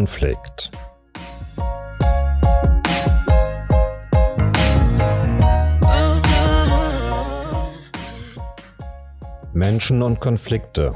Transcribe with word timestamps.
Konflikt. 0.00 0.70
Menschen 9.52 10.00
und 10.00 10.18
Konflikte. 10.18 10.94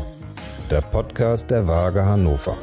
Der 0.71 0.81
Podcast 0.81 1.51
der 1.51 1.69
Waage 1.69 2.03
Hannover. 2.03 2.57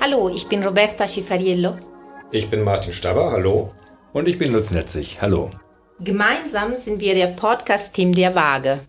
Hallo, 0.00 0.30
ich 0.30 0.48
bin 0.48 0.64
Roberta 0.64 1.06
Schifariello. 1.06 1.76
Ich 2.30 2.48
bin 2.48 2.62
Martin 2.64 2.94
Staber, 2.94 3.30
hallo. 3.30 3.72
Und 4.14 4.26
ich 4.26 4.38
bin 4.38 4.54
Lutz 4.54 4.70
Netzig, 4.70 5.20
hallo. 5.20 5.50
Gemeinsam 6.00 6.76
sind 6.76 7.00
wir 7.00 7.14
der 7.14 7.28
Podcast-Team 7.28 8.12
der 8.12 8.34
Waage. 8.34 8.80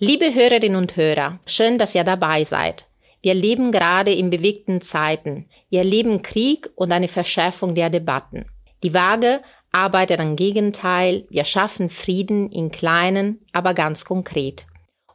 Liebe 0.00 0.34
Hörerinnen 0.34 0.76
und 0.76 0.96
Hörer, 0.96 1.38
schön, 1.46 1.78
dass 1.78 1.94
ihr 1.94 2.02
dabei 2.02 2.42
seid. 2.42 2.88
Wir 3.22 3.34
leben 3.34 3.70
gerade 3.70 4.12
in 4.12 4.28
bewegten 4.28 4.80
Zeiten. 4.80 5.46
Wir 5.70 5.78
erleben 5.78 6.20
Krieg 6.22 6.68
und 6.74 6.92
eine 6.92 7.06
Verschärfung 7.06 7.76
der 7.76 7.90
Debatten. 7.90 8.46
Die 8.82 8.92
Waage 8.92 9.40
arbeitet 9.70 10.18
am 10.18 10.34
Gegenteil. 10.34 11.26
Wir 11.30 11.44
schaffen 11.44 11.88
Frieden 11.88 12.50
in 12.50 12.72
kleinen, 12.72 13.38
aber 13.52 13.72
ganz 13.72 14.04
konkret. 14.04 14.66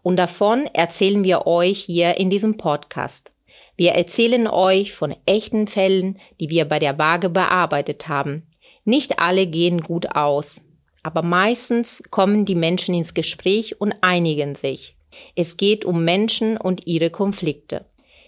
Und 0.04 0.16
davon 0.16 0.66
erzählen 0.68 1.26
wir 1.26 1.46
euch 1.46 1.80
hier 1.80 2.16
in 2.16 2.30
diesem 2.30 2.56
Podcast. 2.56 3.34
Wir 3.76 3.92
erzählen 3.96 4.48
euch 4.48 4.94
von 4.94 5.14
echten 5.26 5.68
Fällen, 5.68 6.20
die 6.40 6.50
wir 6.50 6.64
bei 6.64 6.80
der 6.80 6.98
Waage 6.98 7.30
bearbeitet 7.30 8.08
haben. 8.08 8.48
Nicht 8.86 9.20
alle 9.20 9.46
gehen 9.46 9.82
gut 9.82 10.16
aus 10.16 10.67
aber 11.08 11.24
meistens 11.24 12.04
kommen 12.12 12.44
die 12.44 12.54
Menschen 12.54 12.94
ins 12.94 13.14
Gespräch 13.14 13.80
und 13.80 13.96
einigen 14.02 14.56
sich. 14.56 14.98
Es 15.38 15.56
geht 15.56 15.86
um 15.86 16.04
Menschen 16.04 16.58
und 16.58 16.86
ihre 16.86 17.10
Konflikte. 17.10 17.86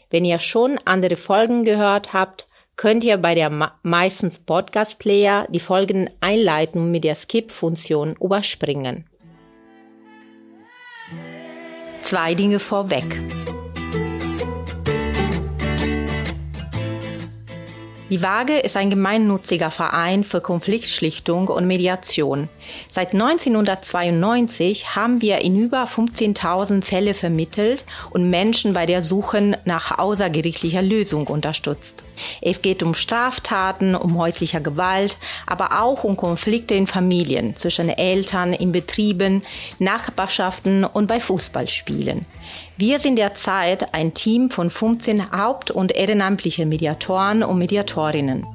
Wenn 0.09 0.23
ihr 0.23 0.39
schon 0.39 0.79
andere 0.85 1.17
Folgen 1.17 1.65
gehört 1.65 2.13
habt, 2.13 2.47
könnt 2.77 3.03
ihr 3.03 3.17
bei 3.17 3.35
der 3.35 3.73
meistens 3.83 4.39
Podcast 4.39 4.97
Player 4.97 5.45
die 5.49 5.59
folgenden 5.59 6.09
Einleitungen 6.21 6.89
mit 6.89 7.03
der 7.03 7.15
Skip-Funktion 7.15 8.15
überspringen. 8.21 9.03
Zwei 12.01 12.33
Dinge 12.33 12.59
vorweg. 12.59 13.03
Die 18.09 18.23
Waage 18.23 18.57
ist 18.57 18.75
ein 18.75 18.89
gemeinnütziger 18.89 19.69
Verein 19.69 20.23
für 20.23 20.41
Konfliktschlichtung 20.41 21.47
und 21.47 21.67
Mediation. 21.67 22.49
Seit 22.87 23.13
1992 23.13 24.95
haben 24.95 25.21
wir 25.21 25.41
in 25.41 25.55
über 25.55 25.83
15.000 25.83 26.83
Fälle 26.83 27.13
vermittelt 27.13 27.85
und 28.09 28.27
Menschen 28.31 28.73
bei 28.73 28.87
der 28.87 29.03
Suche 29.03 29.59
nach 29.65 29.99
außergerichtlicher 29.99 30.81
Lösung 30.81 31.27
unterstützt. 31.27 32.03
Es 32.41 32.63
geht 32.63 32.81
um 32.81 32.95
Straftaten, 32.95 33.93
um 33.93 34.17
häuslicher 34.17 34.59
Gewalt, 34.59 35.17
aber 35.45 35.79
auch 35.79 36.03
um 36.03 36.17
Konflikte 36.17 36.73
in 36.73 36.87
Familien, 36.87 37.55
zwischen 37.55 37.89
Eltern, 37.89 38.53
in 38.53 38.71
Betrieben, 38.71 39.43
Nachbarschaften 39.77 40.83
und 40.83 41.05
bei 41.05 41.19
Fußballspielen. 41.19 42.25
Wir 42.81 42.99
sind 42.99 43.17
derzeit 43.17 43.93
ein 43.93 44.13
Team 44.13 44.49
von 44.51 44.69
15 44.69 45.33
haupt- 45.33 45.69
und 45.69 45.91
ehrenamtlichen 45.91 46.69
Mediatoren 46.69 47.43
und 47.43 47.57
Mediatorinnen. 47.57 48.47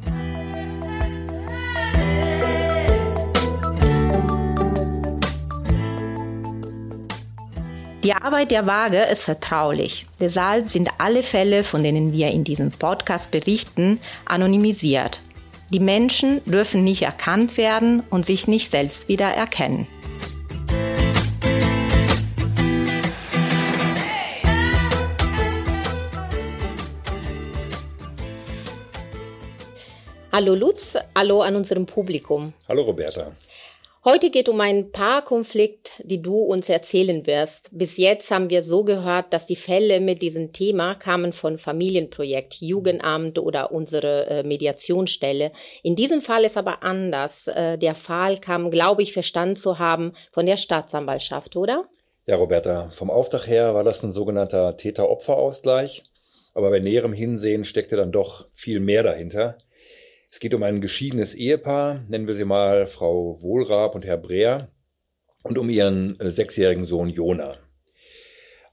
Die 8.02 8.14
Arbeit 8.14 8.50
der 8.50 8.66
Waage 8.66 9.02
ist 9.02 9.24
vertraulich. 9.24 10.06
Deshalb 10.18 10.68
sind 10.68 10.88
alle 10.96 11.22
Fälle, 11.22 11.62
von 11.62 11.82
denen 11.82 12.14
wir 12.14 12.30
in 12.30 12.44
diesem 12.44 12.70
Podcast 12.70 13.30
berichten, 13.30 14.00
anonymisiert. 14.24 15.20
Die 15.68 15.80
Menschen 15.80 16.40
dürfen 16.46 16.82
nicht 16.82 17.02
erkannt 17.02 17.58
werden 17.58 18.02
und 18.08 18.24
sich 18.24 18.48
nicht 18.48 18.70
selbst 18.70 19.08
wieder 19.08 19.28
erkennen. 19.28 19.86
Hallo 30.36 30.56
Lutz, 30.56 30.98
hallo 31.16 31.42
an 31.42 31.54
unserem 31.54 31.86
Publikum. 31.86 32.54
Hallo 32.68 32.82
Roberta. 32.82 33.36
Heute 34.04 34.30
geht 34.30 34.48
um 34.48 34.60
ein 34.60 34.90
Paarkonflikt, 34.90 36.02
die 36.02 36.20
du 36.22 36.38
uns 36.38 36.68
erzählen 36.68 37.24
wirst. 37.24 37.70
Bis 37.70 37.98
jetzt 37.98 38.32
haben 38.32 38.50
wir 38.50 38.64
so 38.64 38.82
gehört, 38.82 39.32
dass 39.32 39.46
die 39.46 39.54
Fälle 39.54 40.00
mit 40.00 40.22
diesem 40.22 40.52
Thema 40.52 40.96
kamen 40.96 41.32
von 41.32 41.56
Familienprojekt, 41.56 42.54
Jugendamt 42.54 43.38
oder 43.38 43.70
unsere 43.70 44.26
äh, 44.26 44.42
Mediationsstelle. 44.42 45.52
In 45.84 45.94
diesem 45.94 46.20
Fall 46.20 46.42
ist 46.42 46.56
aber 46.56 46.82
anders. 46.82 47.46
Äh, 47.46 47.78
der 47.78 47.94
Fall 47.94 48.38
kam, 48.38 48.72
glaube 48.72 49.02
ich, 49.02 49.12
verstanden 49.12 49.54
zu 49.54 49.78
haben 49.78 50.14
von 50.32 50.46
der 50.46 50.56
Staatsanwaltschaft, 50.56 51.54
oder? 51.54 51.84
Ja, 52.26 52.34
Roberta, 52.34 52.90
vom 52.92 53.08
Auftrag 53.08 53.46
her 53.46 53.72
war 53.76 53.84
das 53.84 54.02
ein 54.02 54.10
sogenannter 54.10 54.74
Täter-Opfer-Ausgleich. 54.74 56.02
Aber 56.54 56.70
bei 56.70 56.80
näherem 56.80 57.12
Hinsehen 57.12 57.64
steckte 57.64 57.94
dann 57.94 58.10
doch 58.10 58.48
viel 58.50 58.80
mehr 58.80 59.04
dahinter. 59.04 59.58
Es 60.28 60.40
geht 60.40 60.54
um 60.54 60.62
ein 60.62 60.80
geschiedenes 60.80 61.34
Ehepaar, 61.34 62.02
nennen 62.08 62.26
wir 62.26 62.34
sie 62.34 62.44
mal 62.44 62.86
Frau 62.86 63.40
Wohlrab 63.40 63.94
und 63.94 64.04
Herr 64.04 64.18
Breer, 64.18 64.68
und 65.42 65.58
um 65.58 65.68
ihren 65.70 66.18
äh, 66.20 66.30
sechsjährigen 66.30 66.86
Sohn 66.86 67.08
Jona. 67.08 67.58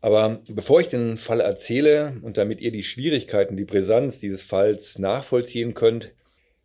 Aber 0.01 0.41
bevor 0.47 0.81
ich 0.81 0.88
den 0.88 1.17
Fall 1.17 1.41
erzähle 1.41 2.19
und 2.23 2.38
damit 2.38 2.59
ihr 2.59 2.72
die 2.72 2.84
Schwierigkeiten, 2.84 3.56
die 3.56 3.66
Brisanz 3.66 4.19
dieses 4.19 4.41
Falls 4.41 4.97
nachvollziehen 4.97 5.75
könnt, 5.75 6.16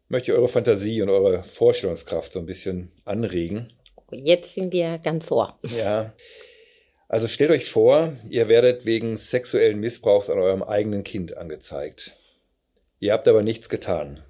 möchte 0.09 0.33
ich 0.33 0.39
eure 0.39 0.49
Fantasie 0.49 1.03
und 1.03 1.11
eure 1.11 1.43
Vorstellungskraft 1.43 2.33
so 2.33 2.39
ein 2.39 2.47
bisschen 2.47 2.91
anregen. 3.05 3.69
Jetzt 4.11 4.55
sind 4.55 4.73
wir 4.73 4.99
ganz 4.99 5.31
ohr. 5.31 5.59
Ja. 5.77 6.15
Also 7.09 7.29
stellt 7.29 7.51
euch 7.51 7.67
vor, 7.67 8.13
ihr 8.31 8.49
werdet 8.49 8.85
wegen 8.85 9.17
sexuellen 9.17 9.79
Missbrauchs 9.79 10.31
an 10.31 10.39
eurem 10.39 10.63
eigenen 10.63 11.05
Kind 11.05 11.37
angezeigt. 11.37 12.13
Ihr 12.99 13.13
habt 13.13 13.29
aber 13.29 13.43
nichts 13.43 13.69
getan. 13.69 14.23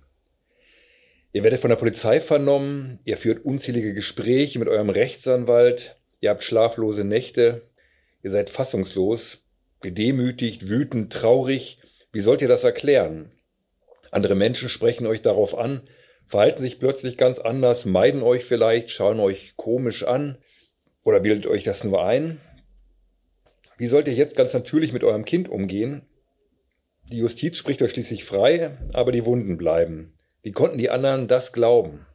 Ihr 1.36 1.42
werdet 1.42 1.60
von 1.60 1.68
der 1.68 1.76
Polizei 1.76 2.18
vernommen, 2.18 2.98
ihr 3.04 3.18
führt 3.18 3.44
unzählige 3.44 3.92
Gespräche 3.92 4.58
mit 4.58 4.68
eurem 4.68 4.88
Rechtsanwalt, 4.88 6.00
ihr 6.22 6.30
habt 6.30 6.42
schlaflose 6.42 7.04
Nächte, 7.04 7.60
ihr 8.22 8.30
seid 8.30 8.48
fassungslos, 8.48 9.42
gedemütigt, 9.82 10.70
wütend, 10.70 11.12
traurig. 11.12 11.78
Wie 12.10 12.20
sollt 12.20 12.40
ihr 12.40 12.48
das 12.48 12.64
erklären? 12.64 13.28
Andere 14.10 14.34
Menschen 14.34 14.70
sprechen 14.70 15.06
euch 15.06 15.20
darauf 15.20 15.58
an, 15.58 15.82
verhalten 16.26 16.62
sich 16.62 16.80
plötzlich 16.80 17.18
ganz 17.18 17.38
anders, 17.38 17.84
meiden 17.84 18.22
euch 18.22 18.42
vielleicht, 18.42 18.88
schauen 18.90 19.20
euch 19.20 19.56
komisch 19.56 20.04
an 20.04 20.38
oder 21.04 21.20
bildet 21.20 21.46
euch 21.46 21.64
das 21.64 21.84
nur 21.84 22.02
ein? 22.02 22.40
Wie 23.76 23.88
sollt 23.88 24.06
ihr 24.06 24.14
jetzt 24.14 24.36
ganz 24.36 24.54
natürlich 24.54 24.94
mit 24.94 25.04
eurem 25.04 25.26
Kind 25.26 25.50
umgehen? 25.50 26.00
Die 27.12 27.18
Justiz 27.18 27.58
spricht 27.58 27.82
euch 27.82 27.90
schließlich 27.90 28.24
frei, 28.24 28.74
aber 28.94 29.12
die 29.12 29.26
Wunden 29.26 29.58
bleiben. 29.58 30.15
Wie 30.46 30.52
konnten 30.52 30.78
die 30.78 30.90
anderen 30.90 31.26
das 31.26 31.52
glauben? 31.52 32.06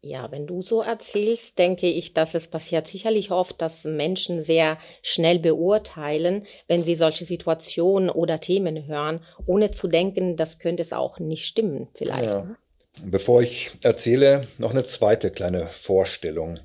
Ja, 0.00 0.32
wenn 0.32 0.48
du 0.48 0.62
so 0.62 0.82
erzählst, 0.82 1.60
denke 1.60 1.86
ich, 1.86 2.12
dass 2.12 2.34
es 2.34 2.48
passiert 2.48 2.88
sicherlich 2.88 3.30
oft, 3.30 3.62
dass 3.62 3.84
Menschen 3.84 4.40
sehr 4.40 4.78
schnell 5.00 5.38
beurteilen, 5.38 6.44
wenn 6.66 6.82
sie 6.82 6.96
solche 6.96 7.24
Situationen 7.24 8.10
oder 8.10 8.40
Themen 8.40 8.88
hören, 8.88 9.24
ohne 9.46 9.70
zu 9.70 9.86
denken, 9.86 10.34
das 10.34 10.58
könnte 10.58 10.82
es 10.82 10.92
auch 10.92 11.20
nicht 11.20 11.46
stimmen, 11.46 11.86
vielleicht. 11.94 12.24
Ja. 12.24 12.56
Bevor 13.04 13.42
ich 13.42 13.70
erzähle, 13.84 14.48
noch 14.58 14.72
eine 14.72 14.82
zweite 14.82 15.30
kleine 15.30 15.68
Vorstellung. 15.68 16.58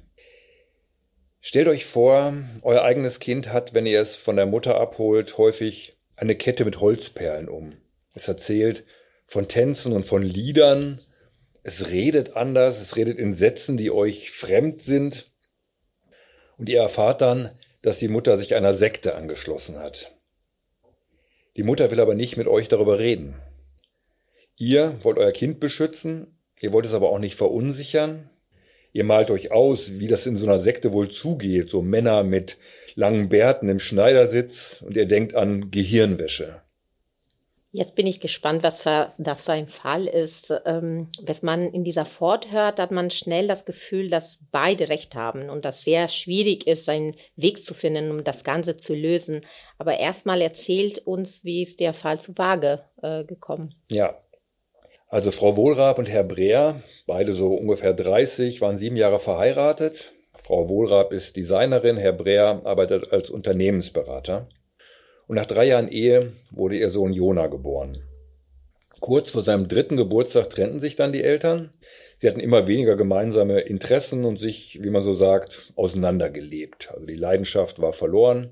Stellt 1.41 1.67
euch 1.67 1.85
vor, 1.85 2.33
euer 2.63 2.81
eigenes 2.81 3.19
Kind 3.19 3.53
hat, 3.53 3.75
wenn 3.75 3.85
ihr 3.85 4.01
es 4.01 4.15
von 4.15 4.35
der 4.35 4.47
Mutter 4.47 4.81
abholt, 4.81 5.37
häufig 5.37 5.93
eine 6.17 6.33
Kette 6.33 6.65
mit 6.65 6.81
Holzperlen 6.81 7.49
um. 7.49 7.77
Es 8.15 8.27
erzählt, 8.27 8.83
von 9.25 9.47
Tänzen 9.47 9.93
und 9.93 10.05
von 10.05 10.21
Liedern. 10.21 10.99
Es 11.63 11.91
redet 11.91 12.35
anders, 12.35 12.81
es 12.81 12.95
redet 12.95 13.17
in 13.17 13.33
Sätzen, 13.33 13.77
die 13.77 13.91
euch 13.91 14.31
fremd 14.31 14.81
sind. 14.81 15.27
Und 16.57 16.69
ihr 16.69 16.81
erfahrt 16.81 17.21
dann, 17.21 17.49
dass 17.81 17.99
die 17.99 18.07
Mutter 18.07 18.37
sich 18.37 18.55
einer 18.55 18.73
Sekte 18.73 19.15
angeschlossen 19.15 19.77
hat. 19.77 20.11
Die 21.55 21.63
Mutter 21.63 21.91
will 21.91 21.99
aber 21.99 22.15
nicht 22.15 22.37
mit 22.37 22.47
euch 22.47 22.67
darüber 22.67 22.99
reden. 22.99 23.35
Ihr 24.57 24.97
wollt 25.03 25.17
euer 25.17 25.31
Kind 25.31 25.59
beschützen, 25.59 26.39
ihr 26.59 26.73
wollt 26.73 26.85
es 26.85 26.93
aber 26.93 27.09
auch 27.09 27.19
nicht 27.19 27.35
verunsichern. 27.35 28.29
Ihr 28.91 29.03
malt 29.03 29.31
euch 29.31 29.51
aus, 29.51 29.99
wie 29.99 30.07
das 30.07 30.25
in 30.25 30.37
so 30.37 30.45
einer 30.45 30.59
Sekte 30.59 30.93
wohl 30.93 31.09
zugeht, 31.09 31.69
so 31.69 31.81
Männer 31.81 32.23
mit 32.23 32.57
langen 32.95 33.29
Bärten 33.29 33.69
im 33.69 33.79
Schneidersitz 33.79 34.83
und 34.85 34.95
ihr 34.95 35.07
denkt 35.07 35.35
an 35.35 35.71
Gehirnwäsche. 35.71 36.62
Jetzt 37.75 37.95
bin 37.95 38.05
ich 38.05 38.19
gespannt, 38.19 38.61
was 38.61 38.81
für, 38.81 39.07
das 39.17 39.41
für 39.41 39.53
ein 39.53 39.67
Fall 39.67 40.05
ist. 40.05 40.53
Ähm, 40.67 41.09
wenn 41.23 41.35
man 41.41 41.73
in 41.73 41.83
dieser 41.83 42.05
Fort 42.05 42.51
hört, 42.51 42.79
hat 42.79 42.91
man 42.91 43.09
schnell 43.09 43.47
das 43.47 43.65
Gefühl, 43.65 44.11
dass 44.11 44.41
beide 44.51 44.89
Recht 44.89 45.15
haben 45.15 45.49
und 45.49 45.65
dass 45.65 45.81
sehr 45.81 46.07
schwierig 46.07 46.67
ist, 46.67 46.87
einen 46.87 47.15
Weg 47.35 47.63
zu 47.63 47.73
finden, 47.73 48.11
um 48.11 48.23
das 48.23 48.43
Ganze 48.43 48.77
zu 48.77 48.93
lösen. 48.93 49.41
Aber 49.79 49.97
erstmal 49.99 50.39
erzählt 50.41 50.99
uns, 50.99 51.45
wie 51.45 51.63
ist 51.63 51.79
der 51.79 51.95
Fall 51.95 52.19
zu 52.19 52.37
Waage 52.37 52.83
äh, 53.01 53.23
gekommen? 53.23 53.73
Ja. 53.89 54.21
Also 55.07 55.31
Frau 55.31 55.57
Wohlrab 55.57 55.97
und 55.97 56.07
Herr 56.07 56.23
Breer, 56.23 56.79
beide 57.07 57.33
so 57.33 57.55
ungefähr 57.55 57.95
30, 57.95 58.61
waren 58.61 58.77
sieben 58.77 58.97
Jahre 58.97 59.17
verheiratet. 59.17 60.11
Frau 60.37 60.69
Wohlrab 60.69 61.11
ist 61.11 61.37
Designerin, 61.37 61.97
Herr 61.97 62.13
Breer 62.13 62.61
arbeitet 62.65 63.11
als 63.11 63.31
Unternehmensberater 63.31 64.47
und 65.27 65.35
nach 65.35 65.45
drei 65.45 65.65
Jahren 65.65 65.87
Ehe 65.87 66.31
wurde 66.51 66.77
ihr 66.77 66.89
Sohn 66.89 67.13
Jona 67.13 67.47
geboren. 67.47 68.03
Kurz 68.99 69.31
vor 69.31 69.41
seinem 69.41 69.67
dritten 69.67 69.97
Geburtstag 69.97 70.49
trennten 70.49 70.79
sich 70.79 70.95
dann 70.95 71.11
die 71.11 71.23
Eltern. 71.23 71.73
Sie 72.17 72.27
hatten 72.29 72.39
immer 72.39 72.67
weniger 72.67 72.95
gemeinsame 72.95 73.59
Interessen 73.59 74.23
und 74.23 74.39
sich, 74.39 74.79
wie 74.81 74.89
man 74.89 75.03
so 75.03 75.13
sagt, 75.13 75.73
auseinandergelebt. 75.75 76.89
Also 76.93 77.05
die 77.05 77.15
Leidenschaft 77.15 77.81
war 77.81 77.91
verloren. 77.91 78.51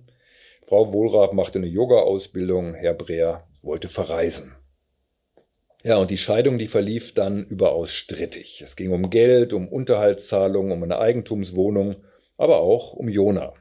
Frau 0.61 0.91
Wohlrab 0.91 1.33
machte 1.33 1.59
eine 1.59 1.67
Yoga-Ausbildung, 1.67 2.73
Herr 2.73 2.93
Breer 2.93 3.47
wollte 3.61 3.87
verreisen. 3.87 4.53
Ja, 5.83 5.97
und 5.97 6.11
die 6.11 6.17
Scheidung, 6.17 6.57
die 6.57 6.67
verlief 6.67 7.13
dann 7.13 7.43
überaus 7.45 7.93
strittig. 7.93 8.61
Es 8.61 8.75
ging 8.75 8.91
um 8.91 9.09
Geld, 9.09 9.53
um 9.53 9.67
Unterhaltszahlungen, 9.67 10.71
um 10.71 10.83
eine 10.83 10.99
Eigentumswohnung, 10.99 11.95
aber 12.37 12.59
auch 12.59 12.93
um 12.93 13.09
Jona. 13.09 13.53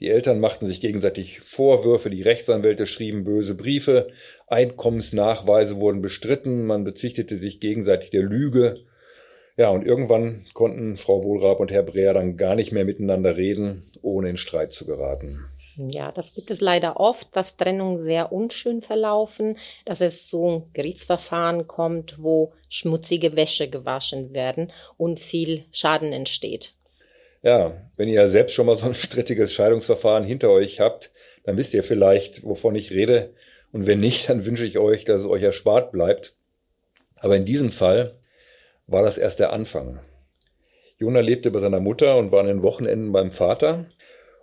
Die 0.00 0.10
Eltern 0.10 0.40
machten 0.40 0.66
sich 0.66 0.80
gegenseitig 0.80 1.40
Vorwürfe, 1.40 2.10
die 2.10 2.22
Rechtsanwälte 2.22 2.86
schrieben 2.86 3.22
böse 3.22 3.54
Briefe, 3.54 4.08
Einkommensnachweise 4.48 5.80
wurden 5.80 6.02
bestritten, 6.02 6.66
man 6.66 6.84
bezichtigte 6.84 7.36
sich 7.36 7.60
gegenseitig 7.60 8.10
der 8.10 8.22
Lüge. 8.22 8.84
Ja, 9.56 9.70
und 9.70 9.86
irgendwann 9.86 10.44
konnten 10.52 10.96
Frau 10.96 11.22
Wohlrab 11.22 11.60
und 11.60 11.70
Herr 11.70 11.84
Breer 11.84 12.12
dann 12.12 12.36
gar 12.36 12.56
nicht 12.56 12.72
mehr 12.72 12.84
miteinander 12.84 13.36
reden, 13.36 13.84
ohne 14.02 14.30
in 14.30 14.36
Streit 14.36 14.72
zu 14.72 14.84
geraten. 14.84 15.44
Ja, 15.76 16.12
das 16.12 16.34
gibt 16.34 16.50
es 16.50 16.60
leider 16.60 17.00
oft, 17.00 17.36
dass 17.36 17.56
Trennungen 17.56 17.98
sehr 17.98 18.32
unschön 18.32 18.80
verlaufen, 18.80 19.56
dass 19.84 20.00
es 20.00 20.26
zu 20.26 20.68
Gerichtsverfahren 20.72 21.66
kommt, 21.66 22.22
wo 22.22 22.52
schmutzige 22.68 23.36
Wäsche 23.36 23.68
gewaschen 23.68 24.34
werden 24.34 24.72
und 24.96 25.18
viel 25.18 25.64
Schaden 25.72 26.12
entsteht. 26.12 26.74
Ja, 27.44 27.76
wenn 27.98 28.08
ihr 28.08 28.26
selbst 28.30 28.54
schon 28.54 28.64
mal 28.64 28.76
so 28.76 28.86
ein 28.86 28.94
strittiges 28.94 29.52
Scheidungsverfahren 29.52 30.24
hinter 30.24 30.48
euch 30.48 30.80
habt, 30.80 31.10
dann 31.42 31.58
wisst 31.58 31.74
ihr 31.74 31.82
vielleicht, 31.82 32.42
wovon 32.42 32.74
ich 32.74 32.92
rede. 32.92 33.34
Und 33.70 33.86
wenn 33.86 34.00
nicht, 34.00 34.30
dann 34.30 34.46
wünsche 34.46 34.64
ich 34.64 34.78
euch, 34.78 35.04
dass 35.04 35.20
es 35.20 35.26
euch 35.26 35.42
erspart 35.42 35.92
bleibt. 35.92 36.36
Aber 37.16 37.36
in 37.36 37.44
diesem 37.44 37.70
Fall 37.70 38.18
war 38.86 39.02
das 39.02 39.18
erst 39.18 39.40
der 39.40 39.52
Anfang. 39.52 40.00
Jona 40.98 41.20
lebte 41.20 41.50
bei 41.50 41.58
seiner 41.58 41.80
Mutter 41.80 42.16
und 42.16 42.32
war 42.32 42.40
an 42.40 42.46
den 42.46 42.62
Wochenenden 42.62 43.12
beim 43.12 43.30
Vater. 43.30 43.84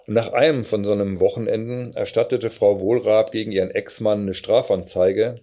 Und 0.06 0.14
nach 0.14 0.32
einem 0.34 0.64
von 0.64 0.84
so 0.84 0.92
einem 0.92 1.20
Wochenenden 1.20 1.94
erstattete 1.96 2.52
Frau 2.52 2.82
Wohlrab 2.82 3.32
gegen 3.32 3.52
ihren 3.52 3.72
Ex-Mann 3.72 4.22
eine 4.22 4.36
Strafanzeige 4.36 5.42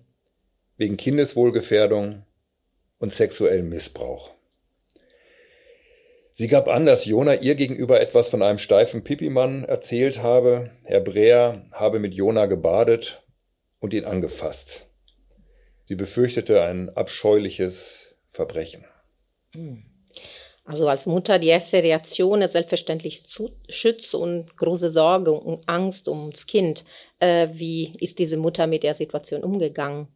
wegen 0.77 0.97
Kindeswohlgefährdung 0.97 2.23
und 2.99 3.13
sexuellem 3.13 3.69
Missbrauch. 3.69 4.38
Sie 6.39 6.47
gab 6.47 6.69
an, 6.69 6.87
dass 6.87 7.05
Jona 7.05 7.35
ihr 7.35 7.57
gegenüber 7.57 8.01
etwas 8.01 8.29
von 8.29 8.43
einem 8.43 8.59
steifen 8.59 9.03
Pipimann 9.03 9.65
erzählt 9.65 10.23
habe. 10.23 10.71
Herr 10.85 11.01
Breer 11.01 11.67
habe 11.73 11.99
mit 11.99 12.15
Jona 12.15 12.47
gebadet 12.47 13.25
und 13.81 13.93
ihn 13.93 14.05
angefasst. 14.05 14.87
Sie 15.87 15.97
befürchtete 15.97 16.63
ein 16.63 16.91
abscheuliches 16.91 18.15
Verbrechen. 18.29 18.85
Also 20.65 20.87
als 20.87 21.07
Mutter 21.07 21.41
die 21.41 21.49
erste 21.49 21.83
Reaktion 21.83 22.41
ist 22.41 22.53
selbstverständlich 22.53 23.25
Schutz 23.69 24.15
und 24.15 24.57
große 24.57 24.91
Sorge 24.91 25.33
und 25.33 25.69
Angst 25.69 26.07
ums 26.07 26.47
Kind. 26.47 26.85
Äh, 27.19 27.49
wie 27.55 27.93
ist 27.99 28.21
diese 28.21 28.37
Mutter 28.37 28.69
mit 28.69 28.85
der 28.85 28.95
Situation 28.95 29.43
umgegangen? 29.43 30.07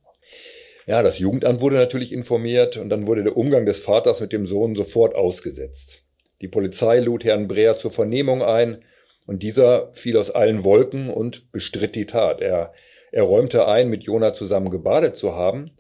Ja, 0.87 1.03
das 1.03 1.19
Jugendamt 1.19 1.61
wurde 1.61 1.75
natürlich 1.75 2.13
informiert 2.13 2.77
und 2.77 2.91
dann 2.91 3.09
wurde 3.09 3.25
der 3.25 3.37
Umgang 3.37 3.67
des 3.67 3.81
Vaters 3.81 4.21
mit 4.21 4.33
dem 4.33 4.47
Sohn 4.47 4.77
sofort 4.77 5.17
ausgesetzt. 5.17 6.02
Die 6.43 6.49
Polizei 6.49 6.99
lud 6.99 7.25
Herrn 7.25 7.47
Breer 7.47 7.79
zur 7.79 7.93
Vernehmung 7.93 8.43
ein 8.43 8.85
und 9.29 9.45
dieser 9.45 9.93
fiel 9.93 10.17
aus 10.17 10.33
allen 10.33 10.65
Wolken 10.65 11.09
und 11.09 11.53
bestritt 11.53 11.95
die 11.95 12.07
Tat. 12.07 12.41
Er, 12.41 12.73
er 13.13 13.23
räumte 13.23 13.69
ein, 13.69 13.89
mit 13.89 14.03
Jona 14.03 14.35
zusammen 14.35 14.69
gebadet 14.69 15.17
zu 15.17 15.37
haben. 15.37 15.71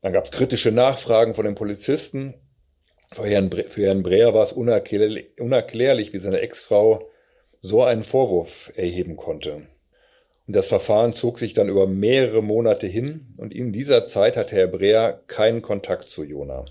Dann 0.00 0.12
gab 0.12 0.24
es 0.24 0.32
kritische 0.32 0.72
Nachfragen 0.72 1.34
von 1.34 1.44
den 1.44 1.54
Polizisten. 1.54 2.34
Für 3.12 3.24
Herrn, 3.24 3.50
für 3.50 3.86
Herrn 3.86 4.02
Breer 4.02 4.34
war 4.34 4.42
es 4.42 4.52
unerklärlich, 4.52 5.38
unerklärlich, 5.38 6.12
wie 6.12 6.18
seine 6.18 6.40
Ex-Frau 6.40 7.08
so 7.60 7.84
einen 7.84 8.02
Vorwurf 8.02 8.72
erheben 8.74 9.16
konnte. 9.16 9.62
Und 10.48 10.56
das 10.56 10.68
Verfahren 10.68 11.12
zog 11.12 11.38
sich 11.38 11.54
dann 11.54 11.68
über 11.68 11.86
mehrere 11.86 12.42
Monate 12.42 12.88
hin 12.88 13.34
und 13.38 13.54
in 13.54 13.72
dieser 13.72 14.04
Zeit 14.04 14.36
hatte 14.36 14.56
Herr 14.56 14.66
Breer 14.66 15.22
keinen 15.28 15.62
Kontakt 15.62 16.10
zu 16.10 16.24
Jona. 16.24 16.64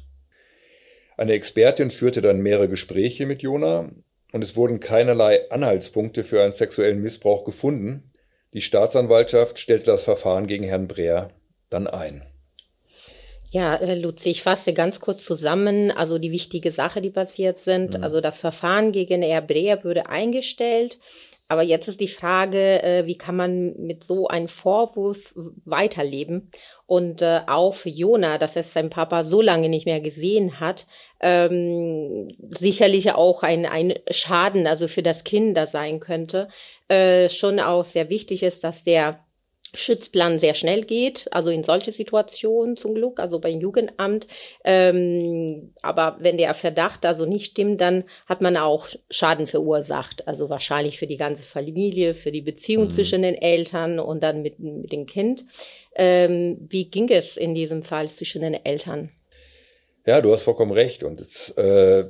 Eine 1.17 1.33
Expertin 1.33 1.89
führte 1.89 2.21
dann 2.21 2.41
mehrere 2.41 2.69
Gespräche 2.69 3.25
mit 3.25 3.41
Jona 3.41 3.89
und 4.31 4.43
es 4.43 4.55
wurden 4.55 4.79
keinerlei 4.79 5.49
Anhaltspunkte 5.49 6.23
für 6.23 6.43
einen 6.43 6.53
sexuellen 6.53 7.01
Missbrauch 7.01 7.43
gefunden. 7.43 8.11
Die 8.53 8.61
Staatsanwaltschaft 8.61 9.57
stellte 9.59 9.85
das 9.87 10.03
Verfahren 10.03 10.45
gegen 10.45 10.63
Herrn 10.63 10.87
Breer 10.87 11.31
dann 11.69 11.87
ein. 11.87 12.23
Ja, 13.49 13.75
äh, 13.75 13.95
Luzi, 13.95 14.29
ich 14.29 14.43
fasse 14.43 14.73
ganz 14.73 14.99
kurz 14.99 15.23
zusammen, 15.23 15.91
also 15.91 16.19
die 16.19 16.31
wichtige 16.31 16.71
Sache, 16.71 17.01
die 17.01 17.09
passiert 17.09 17.59
sind. 17.59 17.97
Mhm. 17.97 18.03
Also 18.03 18.21
das 18.21 18.39
Verfahren 18.39 18.91
gegen 18.91 19.21
Herr 19.21 19.41
Breer 19.41 19.83
wurde 19.83 20.09
eingestellt. 20.09 20.99
Aber 21.49 21.63
jetzt 21.63 21.87
ist 21.87 22.01
die 22.01 22.09
Frage, 22.09 22.83
äh, 22.83 23.05
wie 23.05 23.17
kann 23.17 23.35
man 23.35 23.73
mit 23.77 24.03
so 24.03 24.27
einem 24.27 24.49
Vorwurf 24.49 25.33
weiterleben? 25.65 26.51
Und 26.85 27.21
äh, 27.21 27.41
auch 27.47 27.73
für 27.73 27.89
Jona, 27.89 28.37
dass 28.37 28.55
er 28.55 28.63
sein 28.63 28.89
Papa 28.89 29.23
so 29.23 29.41
lange 29.41 29.69
nicht 29.69 29.85
mehr 29.85 30.01
gesehen 30.01 30.59
hat, 30.59 30.87
ähm, 31.21 32.27
sicherlich 32.49 33.13
auch 33.13 33.43
ein, 33.43 33.65
ein 33.65 33.93
Schaden, 34.09 34.67
also 34.67 34.87
für 34.87 35.03
das 35.03 35.23
Kind 35.23 35.55
da 35.55 35.67
sein 35.67 35.99
könnte, 36.01 36.49
äh, 36.89 37.29
schon 37.29 37.59
auch 37.59 37.85
sehr 37.85 38.09
wichtig 38.09 38.43
ist, 38.43 38.63
dass 38.63 38.83
der 38.83 39.19
Schutzplan 39.77 40.39
sehr 40.39 40.53
schnell 40.53 40.83
geht, 40.83 41.27
also 41.31 41.49
in 41.49 41.63
solche 41.63 41.91
Situationen 41.91 42.77
zum 42.77 42.95
Glück, 42.95 43.19
also 43.19 43.39
beim 43.39 43.59
Jugendamt. 43.59 44.27
Ähm, 44.63 45.73
aber 45.81 46.17
wenn 46.19 46.37
der 46.37 46.53
Verdacht 46.53 47.05
also 47.05 47.25
nicht 47.25 47.51
stimmt, 47.51 47.79
dann 47.79 48.03
hat 48.25 48.41
man 48.41 48.57
auch 48.57 48.87
Schaden 49.09 49.47
verursacht. 49.47 50.27
Also 50.27 50.49
wahrscheinlich 50.49 50.97
für 50.97 51.07
die 51.07 51.17
ganze 51.17 51.43
Familie, 51.43 52.13
für 52.13 52.31
die 52.31 52.41
Beziehung 52.41 52.85
mhm. 52.85 52.91
zwischen 52.91 53.21
den 53.21 53.35
Eltern 53.35 53.99
und 53.99 54.23
dann 54.23 54.41
mit, 54.41 54.59
mit 54.59 54.91
dem 54.91 55.05
Kind. 55.05 55.43
Ähm, 55.95 56.67
wie 56.69 56.89
ging 56.89 57.09
es 57.09 57.37
in 57.37 57.53
diesem 57.53 57.83
Fall 57.83 58.09
zwischen 58.09 58.41
den 58.41 58.53
Eltern? 58.53 59.11
Ja, 60.05 60.21
du 60.21 60.33
hast 60.33 60.43
vollkommen 60.43 60.71
recht. 60.71 61.03
Und 61.03 61.21
es 61.21 61.49
äh, 61.57 62.05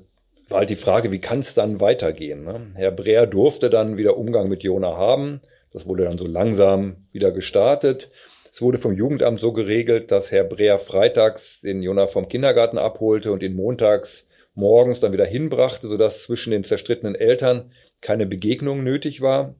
war 0.49 0.59
halt 0.59 0.69
die 0.69 0.75
Frage, 0.75 1.11
wie 1.11 1.19
kann 1.19 1.39
es 1.39 1.53
dann 1.53 1.81
weitergehen? 1.81 2.43
Ne? 2.43 2.71
Herr 2.75 2.91
Breer 2.91 3.27
durfte 3.27 3.69
dann 3.69 3.97
wieder 3.97 4.17
Umgang 4.17 4.47
mit 4.47 4.63
Jona 4.63 4.95
haben. 4.95 5.41
Das 5.77 5.85
wurde 5.85 6.05
dann 6.05 6.17
so 6.17 6.25
langsam 6.25 7.05
wieder 7.11 7.31
gestartet. 7.31 8.09
Es 8.51 8.63
wurde 8.63 8.79
vom 8.79 8.93
Jugendamt 8.93 9.39
so 9.39 9.53
geregelt, 9.53 10.09
dass 10.09 10.31
Herr 10.31 10.43
Breer 10.43 10.79
freitags 10.79 11.61
den 11.61 11.83
Jona 11.83 12.07
vom 12.07 12.27
Kindergarten 12.27 12.79
abholte 12.79 13.31
und 13.31 13.43
ihn 13.43 13.53
montags 13.53 14.25
morgens 14.55 15.01
dann 15.01 15.13
wieder 15.13 15.27
hinbrachte, 15.27 15.87
sodass 15.87 16.23
zwischen 16.23 16.49
den 16.49 16.63
zerstrittenen 16.63 17.13
Eltern 17.13 17.71
keine 18.01 18.25
Begegnung 18.25 18.83
nötig 18.83 19.21
war. 19.21 19.53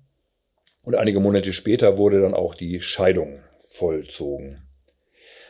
Und 0.86 0.96
einige 0.96 1.20
Monate 1.20 1.54
später 1.54 2.00
wurde 2.00 2.20
dann 2.20 2.34
auch 2.34 2.56
die 2.56 2.82
Scheidung 2.82 3.38
vollzogen. 3.60 4.64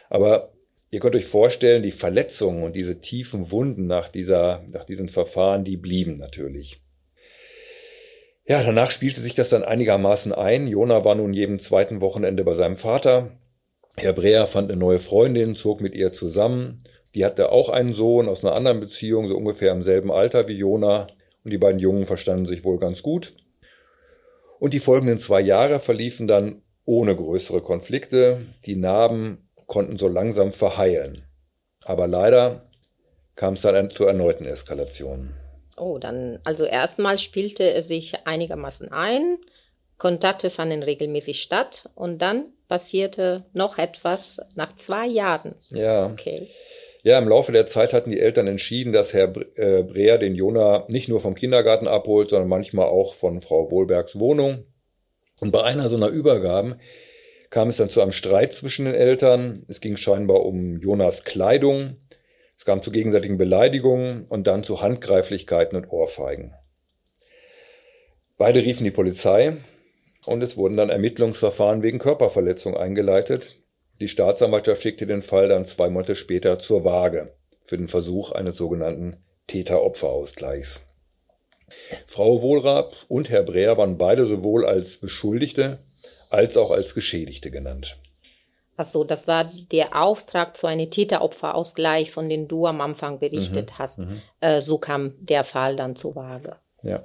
Aber 0.10 0.52
ihr 0.92 1.00
könnt 1.00 1.16
euch 1.16 1.28
vorstellen, 1.28 1.82
die 1.82 1.94
Verletzungen 1.94 2.62
und 2.62 2.76
diese 2.76 3.00
tiefen 3.00 3.52
Wunden 3.52 3.88
nach 3.88 4.10
dieser, 4.10 4.66
nach 4.68 4.84
diesen 4.84 5.08
Verfahren, 5.08 5.64
die 5.64 5.78
blieben 5.78 6.16
natürlich. 6.16 6.82
Ja, 8.50 8.64
danach 8.64 8.92
spielte 8.92 9.20
sich 9.20 9.36
das 9.36 9.50
dann 9.50 9.64
einigermaßen 9.64 10.32
ein. 10.32 10.68
Jona 10.68 11.04
war 11.04 11.16
nun 11.16 11.34
jedem 11.34 11.60
zweiten 11.60 12.00
Wochenende 12.00 12.46
bei 12.46 12.54
seinem 12.54 12.78
Vater. 12.78 13.32
Herr 13.98 14.14
Breer 14.14 14.48
fand 14.48 14.72
eine 14.72 14.80
neue 14.80 15.00
Freundin, 15.00 15.54
zog 15.54 15.82
mit 15.82 15.94
ihr 15.96 16.14
zusammen. 16.14 16.78
Die 17.14 17.26
hatte 17.26 17.52
auch 17.52 17.68
einen 17.68 17.94
Sohn 17.94 18.30
aus 18.30 18.46
einer 18.46 18.56
anderen 18.56 18.80
Beziehung, 18.80 19.28
so 19.28 19.36
ungefähr 19.36 19.74
im 19.74 19.84
selben 19.84 20.14
Alter 20.14 20.48
wie 20.48 20.58
Jona. 20.58 21.08
Und 21.44 21.52
die 21.52 21.58
beiden 21.58 21.80
Jungen 21.80 22.06
verstanden 22.06 22.46
sich 22.46 22.64
wohl 22.64 22.80
ganz 22.80 23.04
gut. 23.04 23.36
Und 24.60 24.74
die 24.74 24.80
folgenden 24.80 25.18
zwei 25.18 25.42
Jahre 25.42 25.82
verliefen 25.82 26.28
dann 26.28 26.62
ohne 26.86 27.18
größere 27.18 27.62
Konflikte. 27.62 28.42
Die 28.66 28.78
Narben 28.78 29.50
konnten 29.66 29.98
so 29.98 30.08
langsam 30.08 30.54
verheilen. 30.54 31.24
Aber 31.84 32.08
leider 32.08 32.70
kam 33.36 33.56
es 33.56 33.62
dann 33.62 33.90
zu 33.90 34.06
erneuten 34.06 34.46
Eskalationen. 34.46 35.34
Oh, 35.78 36.00
dann, 36.00 36.40
also 36.44 36.66
erstmal 36.66 37.18
spielte 37.18 37.72
es 37.74 37.88
sich 37.88 38.26
einigermaßen 38.26 38.92
ein. 38.92 39.38
Kontakte 39.98 40.50
fanden 40.50 40.84
regelmäßig 40.84 41.42
statt 41.42 41.90
und 41.96 42.22
dann 42.22 42.46
passierte 42.68 43.46
noch 43.54 43.78
etwas 43.78 44.40
nach 44.56 44.76
zwei 44.76 45.08
Jahren. 45.08 45.56
Ja. 45.70 46.08
Okay. 46.08 46.48
Ja, 47.04 47.20
im 47.20 47.30
Laufe 47.30 47.52
der 47.52 47.68
Zeit 47.68 47.94
hatten 47.94 48.12
die 48.12 48.20
Eltern 48.20 48.48
entschieden, 48.48 48.92
dass 48.92 49.14
Herr 49.14 49.32
äh, 49.56 49.84
Breer 49.84 50.18
den 50.18 50.36
Jona 50.36 50.86
nicht 50.90 51.08
nur 51.08 51.20
vom 51.20 51.36
Kindergarten 51.36 51.88
abholt, 51.88 52.32
sondern 52.32 52.50
manchmal 52.50 52.88
auch 52.88 53.14
von 53.14 53.40
Frau 53.40 53.72
Wohlbergs 53.72 54.20
Wohnung. 54.20 54.66
Und 55.40 55.52
bei 55.52 55.64
einer 55.64 55.88
so 55.90 55.96
einer 55.96 56.10
Übergabe 56.10 56.78
kam 57.50 57.70
es 57.70 57.78
dann 57.78 57.90
zu 57.90 58.02
einem 58.02 58.12
Streit 58.12 58.52
zwischen 58.54 58.86
den 58.86 58.96
Eltern. 58.96 59.64
Es 59.68 59.80
ging 59.80 59.96
scheinbar 59.96 60.46
um 60.46 60.78
Jonas 60.80 61.24
Kleidung. 61.24 61.98
Kam 62.68 62.84
zu 62.84 62.92
gegenseitigen 62.92 63.38
Beleidigungen 63.38 64.26
und 64.26 64.46
dann 64.46 64.66
zu 64.66 64.82
Handgreiflichkeiten 64.82 65.78
und 65.78 65.90
Ohrfeigen. 65.90 66.54
Beide 68.38 68.60
riefen 68.60 68.84
die 68.84 68.92
Polizei 68.92 69.54
und 70.26 70.44
es 70.44 70.58
wurden 70.58 70.76
dann 70.76 70.90
Ermittlungsverfahren 70.90 71.82
wegen 71.82 71.98
Körperverletzung 71.98 72.76
eingeleitet. 72.76 73.54
Die 74.02 74.10
Staatsanwaltschaft 74.10 74.84
schickte 74.84 75.08
den 75.08 75.22
Fall 75.22 75.48
dann 75.48 75.64
zwei 75.64 75.90
Monate 75.90 76.18
später 76.18 76.60
zur 76.60 76.84
Waage 76.84 77.32
für 77.64 77.78
den 77.78 77.88
Versuch 77.88 78.34
eines 78.34 78.58
sogenannten 78.58 79.12
Täter-Opfer-Ausgleichs. 79.48 80.82
Frau 82.06 82.42
Wohlrab 82.42 82.94
und 83.08 83.30
Herr 83.30 83.44
Breer 83.44 83.78
waren 83.78 83.98
beide 83.98 84.26
sowohl 84.26 84.66
als 84.66 84.98
Beschuldigte 84.98 85.80
als 86.32 86.58
auch 86.58 86.72
als 86.72 86.94
Geschädigte 86.94 87.50
genannt. 87.50 87.98
Ach 88.80 88.86
so, 88.86 89.04
das 89.04 89.28
war 89.28 89.50
der 89.72 90.00
Auftrag 90.00 90.56
zu 90.56 90.68
einem 90.68 90.92
Täter-Opfer-Ausgleich, 90.92 92.12
von 92.12 92.30
dem 92.30 92.48
du 92.48 92.68
am 92.68 92.80
Anfang 92.80 93.18
berichtet 93.18 93.72
mhm, 93.72 93.78
hast. 93.80 93.98
Mhm. 93.98 94.22
Äh, 94.40 94.62
so 94.62 94.78
kam 94.78 95.16
der 95.20 95.44
Fall 95.44 95.76
dann 95.76 95.96
zur 95.96 96.16
Waage. 96.16 96.58
Ja. 96.84 97.02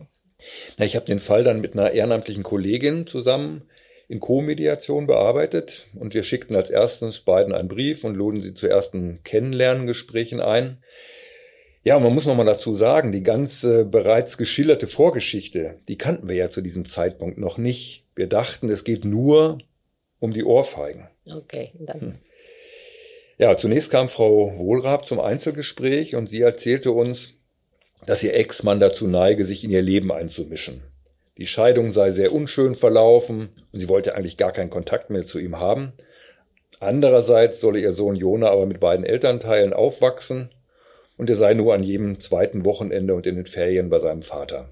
Na, 0.76 0.84
ich 0.84 0.96
habe 0.96 1.06
den 1.06 1.18
Fall 1.18 1.44
dann 1.44 1.62
mit 1.62 1.72
einer 1.72 1.92
ehrenamtlichen 1.92 2.42
Kollegin 2.42 3.06
zusammen 3.06 3.68
in 4.08 4.20
Co-Mediation 4.20 5.06
bearbeitet 5.06 5.86
und 5.98 6.12
wir 6.12 6.22
schickten 6.22 6.54
als 6.56 6.68
erstens 6.68 7.20
beiden 7.20 7.54
einen 7.54 7.68
Brief 7.68 8.04
und 8.04 8.16
luden 8.16 8.42
sie 8.42 8.52
zu 8.52 8.68
ersten 8.68 9.22
Kennenlerngesprächen 9.22 10.40
ein. 10.40 10.82
Ja, 11.84 11.98
man 11.98 12.12
muss 12.12 12.26
nochmal 12.26 12.44
dazu 12.44 12.76
sagen, 12.76 13.12
die 13.12 13.22
ganze 13.22 13.86
bereits 13.86 14.36
geschilderte 14.36 14.86
Vorgeschichte, 14.86 15.80
die 15.88 15.96
kannten 15.96 16.28
wir 16.28 16.36
ja 16.36 16.50
zu 16.50 16.60
diesem 16.60 16.84
Zeitpunkt 16.84 17.38
noch 17.38 17.56
nicht. 17.56 18.06
Wir 18.14 18.28
dachten, 18.28 18.68
es 18.68 18.84
geht 18.84 19.06
nur 19.06 19.58
um 20.22 20.32
die 20.32 20.44
Ohrfeigen. 20.44 21.08
Okay, 21.26 21.72
dann. 21.80 22.00
Hm. 22.00 22.14
Ja, 23.38 23.58
zunächst 23.58 23.90
kam 23.90 24.08
Frau 24.08 24.56
Wohlrab 24.56 25.04
zum 25.04 25.18
Einzelgespräch 25.18 26.14
und 26.14 26.30
sie 26.30 26.42
erzählte 26.42 26.92
uns, 26.92 27.40
dass 28.06 28.22
ihr 28.22 28.34
Ex-Mann 28.34 28.78
dazu 28.78 29.08
neige, 29.08 29.44
sich 29.44 29.64
in 29.64 29.70
ihr 29.70 29.82
Leben 29.82 30.12
einzumischen. 30.12 30.82
Die 31.38 31.46
Scheidung 31.46 31.90
sei 31.90 32.12
sehr 32.12 32.32
unschön 32.32 32.76
verlaufen 32.76 33.48
und 33.72 33.80
sie 33.80 33.88
wollte 33.88 34.14
eigentlich 34.14 34.36
gar 34.36 34.52
keinen 34.52 34.70
Kontakt 34.70 35.10
mehr 35.10 35.26
zu 35.26 35.40
ihm 35.40 35.58
haben. 35.58 35.92
Andererseits 36.78 37.60
solle 37.60 37.80
ihr 37.80 37.92
Sohn 37.92 38.14
Jona 38.14 38.50
aber 38.50 38.66
mit 38.66 38.78
beiden 38.78 39.04
Elternteilen 39.04 39.72
aufwachsen 39.72 40.50
und 41.16 41.28
er 41.30 41.36
sei 41.36 41.54
nur 41.54 41.74
an 41.74 41.82
jedem 41.82 42.20
zweiten 42.20 42.64
Wochenende 42.64 43.14
und 43.14 43.26
in 43.26 43.34
den 43.34 43.46
Ferien 43.46 43.90
bei 43.90 43.98
seinem 43.98 44.22
Vater. 44.22 44.68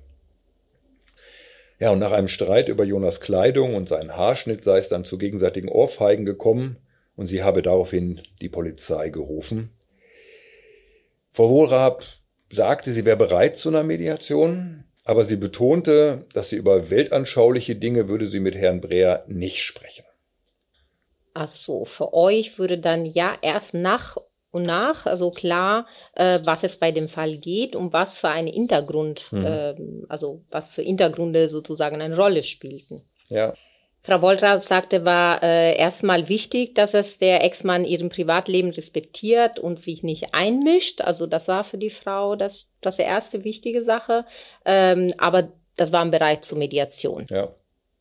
Ja, 1.80 1.90
und 1.90 1.98
nach 1.98 2.12
einem 2.12 2.28
Streit 2.28 2.68
über 2.68 2.84
Jonas 2.84 3.20
Kleidung 3.20 3.74
und 3.74 3.88
seinen 3.88 4.14
Haarschnitt 4.14 4.62
sei 4.62 4.76
es 4.76 4.90
dann 4.90 5.06
zu 5.06 5.16
gegenseitigen 5.16 5.70
Ohrfeigen 5.70 6.26
gekommen 6.26 6.76
und 7.16 7.26
sie 7.26 7.42
habe 7.42 7.62
daraufhin 7.62 8.20
die 8.42 8.50
Polizei 8.50 9.08
gerufen. 9.08 9.72
Frau 11.32 11.48
Wohlrab 11.48 12.04
sagte, 12.50 12.90
sie 12.90 13.06
wäre 13.06 13.16
bereit 13.16 13.56
zu 13.56 13.70
einer 13.70 13.82
Mediation, 13.82 14.84
aber 15.06 15.24
sie 15.24 15.36
betonte, 15.36 16.26
dass 16.34 16.50
sie 16.50 16.56
über 16.56 16.90
weltanschauliche 16.90 17.76
Dinge 17.76 18.08
würde 18.08 18.28
sie 18.28 18.40
mit 18.40 18.56
Herrn 18.56 18.82
Breer 18.82 19.24
nicht 19.26 19.60
sprechen. 19.60 20.04
Ach 21.32 21.48
so, 21.48 21.86
für 21.86 22.12
euch 22.12 22.58
würde 22.58 22.76
dann 22.76 23.06
ja 23.06 23.34
erst 23.40 23.72
nach 23.72 24.18
und 24.50 24.64
nach, 24.64 25.06
also 25.06 25.30
klar, 25.30 25.86
äh, 26.14 26.40
was 26.44 26.64
es 26.64 26.76
bei 26.76 26.90
dem 26.90 27.08
Fall 27.08 27.36
geht 27.36 27.76
und 27.76 27.92
was 27.92 28.18
für 28.18 28.28
einen 28.28 28.48
Hintergrund, 28.48 29.32
mhm. 29.32 29.44
äh, 29.44 29.74
also 30.08 30.42
was 30.50 30.70
für 30.70 30.82
Hintergründe 30.82 31.48
sozusagen 31.48 32.00
eine 32.00 32.16
Rolle 32.16 32.42
spielten. 32.42 33.00
Ja. 33.28 33.54
Frau 34.02 34.22
Woltrath 34.22 34.64
sagte, 34.64 35.04
war 35.04 35.42
äh, 35.42 35.76
erstmal 35.76 36.28
wichtig, 36.28 36.74
dass 36.74 36.94
es 36.94 37.18
der 37.18 37.44
Ex-Mann 37.44 37.84
ihrem 37.84 38.08
Privatleben 38.08 38.70
respektiert 38.70 39.58
und 39.58 39.78
sich 39.78 40.02
nicht 40.02 40.34
einmischt. 40.34 41.02
Also 41.02 41.26
das 41.26 41.48
war 41.48 41.64
für 41.64 41.76
die 41.76 41.90
Frau 41.90 42.34
das, 42.34 42.68
das 42.80 42.98
erste 42.98 43.44
wichtige 43.44 43.84
Sache. 43.84 44.24
Ähm, 44.64 45.12
aber 45.18 45.52
das 45.76 45.92
war 45.92 46.02
im 46.02 46.10
Bereich 46.10 46.40
zur 46.40 46.58
Mediation. 46.58 47.26
Ja. 47.30 47.54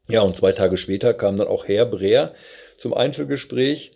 Ja, 0.07 0.21
und 0.21 0.35
zwei 0.35 0.51
Tage 0.51 0.75
später 0.77 1.13
kam 1.13 1.37
dann 1.37 1.47
auch 1.47 1.67
Herr 1.67 1.85
Breer 1.85 2.33
zum 2.77 2.95
Einzelgespräch 2.95 3.91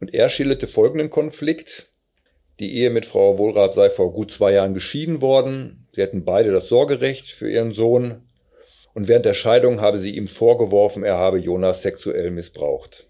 und 0.00 0.12
er 0.12 0.28
schilderte 0.28 0.66
folgenden 0.66 1.08
Konflikt. 1.08 1.91
Die 2.60 2.74
Ehe 2.76 2.90
mit 2.90 3.06
Frau 3.06 3.38
Wohlrath 3.38 3.74
sei 3.74 3.90
vor 3.90 4.12
gut 4.12 4.32
zwei 4.32 4.52
Jahren 4.52 4.74
geschieden 4.74 5.20
worden. 5.20 5.88
Sie 5.92 6.02
hätten 6.02 6.24
beide 6.24 6.52
das 6.52 6.68
Sorgerecht 6.68 7.26
für 7.26 7.50
ihren 7.50 7.72
Sohn 7.72 8.22
und 8.94 9.08
während 9.08 9.24
der 9.24 9.34
Scheidung 9.34 9.80
habe 9.80 9.98
sie 9.98 10.16
ihm 10.16 10.28
vorgeworfen, 10.28 11.02
er 11.02 11.16
habe 11.16 11.38
Jonas 11.38 11.82
sexuell 11.82 12.30
missbraucht. 12.30 13.06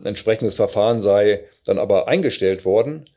Ein 0.00 0.08
entsprechendes 0.08 0.56
Verfahren 0.56 1.02
sei 1.02 1.44
dann 1.64 1.78
aber 1.78 2.08
eingestellt 2.08 2.64
worden. 2.64 3.08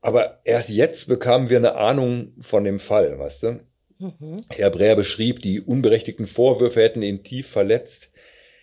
Aber 0.00 0.40
erst 0.44 0.70
jetzt 0.70 1.06
bekamen 1.08 1.48
wir 1.48 1.58
eine 1.58 1.76
Ahnung 1.76 2.32
von 2.40 2.64
dem 2.64 2.78
Fall, 2.78 3.18
weißt 3.18 3.42
du? 3.44 3.60
Mhm. 3.98 4.36
Herr 4.50 4.70
Breer 4.70 4.96
beschrieb, 4.96 5.42
die 5.42 5.60
unberechtigten 5.60 6.24
Vorwürfe 6.24 6.82
hätten 6.82 7.02
ihn 7.02 7.22
tief 7.22 7.48
verletzt. 7.48 8.10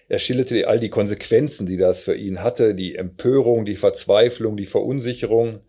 Er 0.09 0.19
schilderte 0.19 0.67
all 0.67 0.79
die 0.79 0.89
Konsequenzen, 0.89 1.65
die 1.65 1.77
das 1.77 2.01
für 2.01 2.15
ihn 2.15 2.43
hatte, 2.43 2.75
die 2.75 2.95
Empörung, 2.95 3.63
die 3.63 3.77
Verzweiflung, 3.77 4.57
die 4.57 4.65
Verunsicherung, 4.65 5.61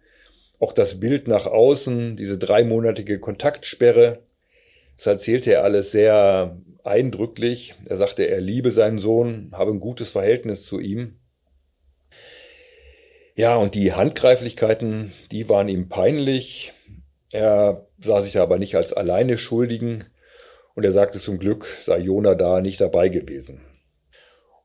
auch 0.61 0.73
das 0.75 1.01
Bild 1.01 1.27
nach 1.27 1.47
außen, 1.47 2.17
diese 2.17 2.39
dreimonatige 2.39 3.19
Kontaktsperre. 3.19 4.23
Das 4.95 5.07
erzählte 5.07 5.55
er 5.55 5.65
alles 5.65 5.91
sehr 5.91 6.57
eindrücklich. 6.85 7.75
Er 7.89 7.97
sagte, 7.97 8.29
er 8.29 8.41
liebe 8.41 8.71
seinen 8.71 8.99
Sohn, 8.99 9.51
habe 9.53 9.73
ein 9.73 9.81
gutes 9.81 10.13
Verhältnis 10.13 10.67
zu 10.67 10.79
ihm. 10.79 11.17
Ja, 13.37 13.57
und 13.57 13.75
die 13.75 13.95
Handgreiflichkeiten, 13.95 15.11
die 15.31 15.49
waren 15.49 15.69
ihm 15.69 15.89
peinlich. 15.89 16.73
Er 17.33 17.87
sah 17.99 18.21
sich 18.21 18.39
aber 18.39 18.59
nicht 18.59 18.77
als 18.77 18.93
alleine 18.93 19.39
Schuldigen 19.39 20.05
und 20.75 20.85
er 20.85 20.93
sagte 20.93 21.19
zum 21.21 21.39
Glück 21.39 21.65
sei 21.65 22.01
Jona 22.01 22.35
da 22.35 22.61
nicht 22.61 22.83
dabei 22.83 23.09
gewesen. 23.09 23.63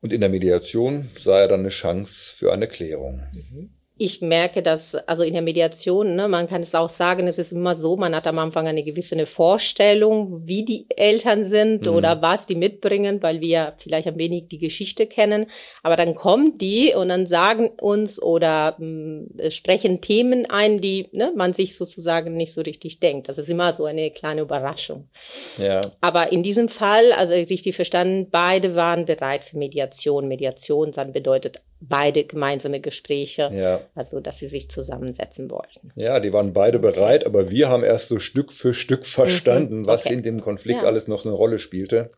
Und 0.02 0.12
in 0.12 0.20
der 0.20 0.28
Mediation 0.28 1.08
sah 1.18 1.40
er 1.40 1.48
dann 1.48 1.60
eine 1.60 1.70
Chance 1.70 2.36
für 2.36 2.52
eine 2.52 2.68
Klärung. 2.68 3.22
Mhm 3.32 3.70
ich 3.98 4.20
merke, 4.20 4.62
dass, 4.62 4.94
also 4.94 5.22
in 5.22 5.32
der 5.32 5.40
Mediation, 5.40 6.16
ne, 6.16 6.28
man 6.28 6.48
kann 6.48 6.60
es 6.60 6.74
auch 6.74 6.90
sagen, 6.90 7.28
es 7.28 7.38
ist 7.38 7.52
immer 7.52 7.74
so, 7.74 7.96
man 7.96 8.14
hat 8.14 8.26
am 8.26 8.38
Anfang 8.38 8.66
eine 8.66 8.82
gewisse 8.82 9.14
eine 9.14 9.24
Vorstellung, 9.24 10.46
wie 10.46 10.66
die 10.66 10.86
Eltern 10.96 11.44
sind 11.44 11.86
mhm. 11.86 11.92
oder 11.92 12.20
was 12.20 12.46
die 12.46 12.56
mitbringen, 12.56 13.22
weil 13.22 13.40
wir 13.40 13.72
vielleicht 13.78 14.06
ein 14.06 14.18
wenig 14.18 14.48
die 14.48 14.58
Geschichte 14.58 15.06
kennen. 15.06 15.46
Aber 15.82 15.96
dann 15.96 16.14
kommen 16.14 16.58
die 16.58 16.92
und 16.94 17.08
dann 17.08 17.26
sagen 17.26 17.70
uns 17.80 18.22
oder 18.22 18.76
mh, 18.78 19.26
hm, 19.40 19.50
sprechen 19.50 20.02
Themen 20.02 20.44
ein, 20.50 20.82
die 20.82 21.08
ne, 21.12 21.32
man 21.34 21.54
sich 21.54 21.74
sozusagen 21.74 22.34
nicht 22.34 22.52
so 22.52 22.60
richtig 22.60 23.00
denkt. 23.00 23.30
Das 23.30 23.38
ist 23.38 23.48
immer 23.48 23.72
so 23.72 23.86
eine 23.86 24.10
kleine 24.10 24.42
Überraschung. 24.42 25.08
Ja. 25.56 25.80
Aber 26.02 26.32
in 26.32 26.42
diesem 26.42 26.68
Fall, 26.68 27.12
also 27.12 27.32
richtig 27.32 27.74
verstanden, 27.74 28.28
beide 28.30 28.76
waren 28.76 29.06
bereit 29.06 29.44
für 29.44 29.56
Mediation. 29.56 30.28
Mediation 30.28 30.92
dann 30.92 31.12
bedeutet 31.12 31.62
beide 31.80 32.24
gemeinsame 32.24 32.80
Gespräche, 32.80 33.50
ja. 33.52 33.80
also 33.94 34.20
dass 34.20 34.38
sie 34.38 34.46
sich 34.46 34.70
zusammensetzen 34.70 35.50
wollten. 35.50 35.90
Ja, 35.94 36.20
die 36.20 36.32
waren 36.32 36.52
beide 36.52 36.78
okay. 36.78 36.92
bereit, 36.92 37.26
aber 37.26 37.50
wir 37.50 37.68
haben 37.68 37.84
erst 37.84 38.08
so 38.08 38.18
Stück 38.18 38.52
für 38.52 38.74
Stück 38.74 39.04
verstanden, 39.06 39.80
mhm. 39.80 39.86
was 39.86 40.06
in 40.06 40.22
dem 40.22 40.40
Konflikt 40.40 40.82
ja. 40.82 40.88
alles 40.88 41.08
noch 41.08 41.24
eine 41.24 41.34
Rolle 41.34 41.58
spielte. 41.58 42.10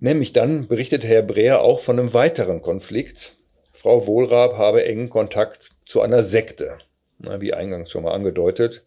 Nämlich 0.00 0.32
dann 0.32 0.66
berichtete 0.66 1.06
Herr 1.06 1.22
Breer 1.22 1.60
auch 1.60 1.78
von 1.78 1.98
einem 1.98 2.12
weiteren 2.14 2.62
Konflikt. 2.62 3.34
Frau 3.72 4.06
Wohlrab 4.06 4.56
habe 4.56 4.84
engen 4.84 5.10
Kontakt 5.10 5.70
zu 5.86 6.00
einer 6.00 6.22
Sekte, 6.22 6.78
wie 7.18 7.54
eingangs 7.54 7.90
schon 7.90 8.04
mal 8.04 8.12
angedeutet. 8.12 8.84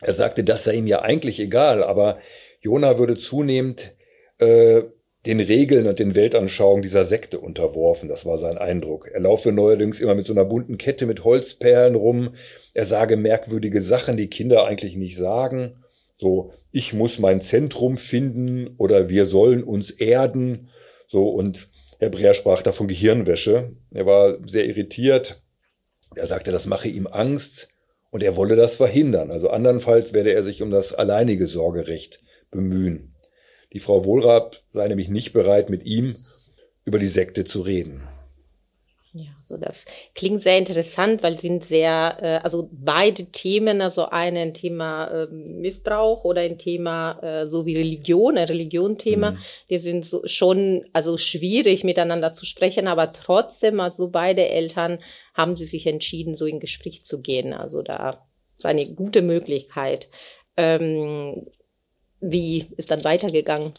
Er 0.00 0.12
sagte, 0.12 0.44
das 0.44 0.64
sei 0.64 0.74
ihm 0.74 0.86
ja 0.86 1.02
eigentlich 1.02 1.40
egal, 1.40 1.82
aber 1.82 2.18
Jona 2.60 2.98
würde 2.98 3.16
zunehmend 3.16 3.96
äh, 4.38 4.82
den 5.26 5.40
Regeln 5.40 5.86
und 5.86 5.98
den 5.98 6.14
Weltanschauungen 6.14 6.82
dieser 6.82 7.04
Sekte 7.04 7.40
unterworfen. 7.40 8.08
Das 8.08 8.26
war 8.26 8.38
sein 8.38 8.58
Eindruck. 8.58 9.08
Er 9.12 9.20
laufe 9.20 9.52
neuerdings 9.52 10.00
immer 10.00 10.14
mit 10.14 10.26
so 10.26 10.32
einer 10.32 10.44
bunten 10.44 10.78
Kette 10.78 11.06
mit 11.06 11.24
Holzperlen 11.24 11.94
rum. 11.94 12.30
Er 12.74 12.84
sage 12.84 13.16
merkwürdige 13.16 13.80
Sachen, 13.80 14.16
die 14.16 14.30
Kinder 14.30 14.64
eigentlich 14.66 14.96
nicht 14.96 15.16
sagen. 15.16 15.82
So, 16.16 16.52
ich 16.72 16.92
muss 16.92 17.18
mein 17.18 17.40
Zentrum 17.40 17.98
finden 17.98 18.74
oder 18.78 19.08
wir 19.08 19.26
sollen 19.26 19.64
uns 19.64 19.90
erden. 19.90 20.68
So, 21.06 21.28
und 21.28 21.68
Herr 21.98 22.10
Breer 22.10 22.34
sprach 22.34 22.62
da 22.62 22.72
von 22.72 22.88
Gehirnwäsche. 22.88 23.76
Er 23.90 24.06
war 24.06 24.38
sehr 24.46 24.66
irritiert. 24.66 25.40
Er 26.14 26.26
sagte, 26.26 26.52
das 26.52 26.66
mache 26.66 26.88
ihm 26.88 27.06
Angst 27.06 27.68
und 28.10 28.22
er 28.22 28.36
wolle 28.36 28.56
das 28.56 28.76
verhindern. 28.76 29.30
Also 29.30 29.50
andernfalls 29.50 30.12
werde 30.12 30.32
er 30.32 30.42
sich 30.42 30.62
um 30.62 30.70
das 30.70 30.94
alleinige 30.94 31.46
Sorgerecht 31.46 32.20
bemühen. 32.50 33.15
Die 33.76 33.80
Frau 33.80 34.06
Wohlrab 34.06 34.56
sei 34.72 34.88
nämlich 34.88 35.10
nicht 35.10 35.34
bereit, 35.34 35.68
mit 35.68 35.84
ihm 35.84 36.16
über 36.86 36.98
die 36.98 37.06
Sekte 37.06 37.44
zu 37.44 37.60
reden. 37.60 38.00
Ja, 39.12 39.36
so 39.38 39.58
das 39.58 39.84
klingt 40.14 40.40
sehr 40.40 40.56
interessant, 40.56 41.22
weil 41.22 41.38
sind 41.38 41.62
sehr, 41.62 42.16
äh, 42.22 42.38
also 42.42 42.70
beide 42.72 43.22
Themen, 43.32 43.82
also 43.82 44.08
eine 44.08 44.40
ein 44.40 44.54
Thema 44.54 45.08
äh, 45.08 45.26
Missbrauch 45.26 46.24
oder 46.24 46.40
ein 46.40 46.56
Thema 46.56 47.18
äh, 47.22 47.46
so 47.46 47.66
wie 47.66 47.76
Religion, 47.76 48.38
ein 48.38 48.48
Religion-Thema, 48.48 49.32
mhm. 49.32 49.38
die 49.68 49.76
sind 49.76 50.06
so 50.06 50.22
schon 50.24 50.82
also 50.94 51.18
schwierig 51.18 51.84
miteinander 51.84 52.32
zu 52.32 52.46
sprechen, 52.46 52.88
aber 52.88 53.12
trotzdem, 53.12 53.80
also 53.80 54.08
beide 54.08 54.48
Eltern 54.48 55.00
haben 55.34 55.54
sie 55.54 55.66
sich 55.66 55.86
entschieden, 55.86 56.34
so 56.34 56.46
in 56.46 56.60
Gespräch 56.60 57.04
zu 57.04 57.20
gehen. 57.20 57.52
Also 57.52 57.82
da 57.82 58.26
war 58.62 58.70
eine 58.70 58.86
gute 58.86 59.20
Möglichkeit. 59.20 60.08
Ähm, 60.56 61.46
wie 62.20 62.66
ist 62.76 62.90
dann 62.90 63.04
weitergegangen? 63.04 63.72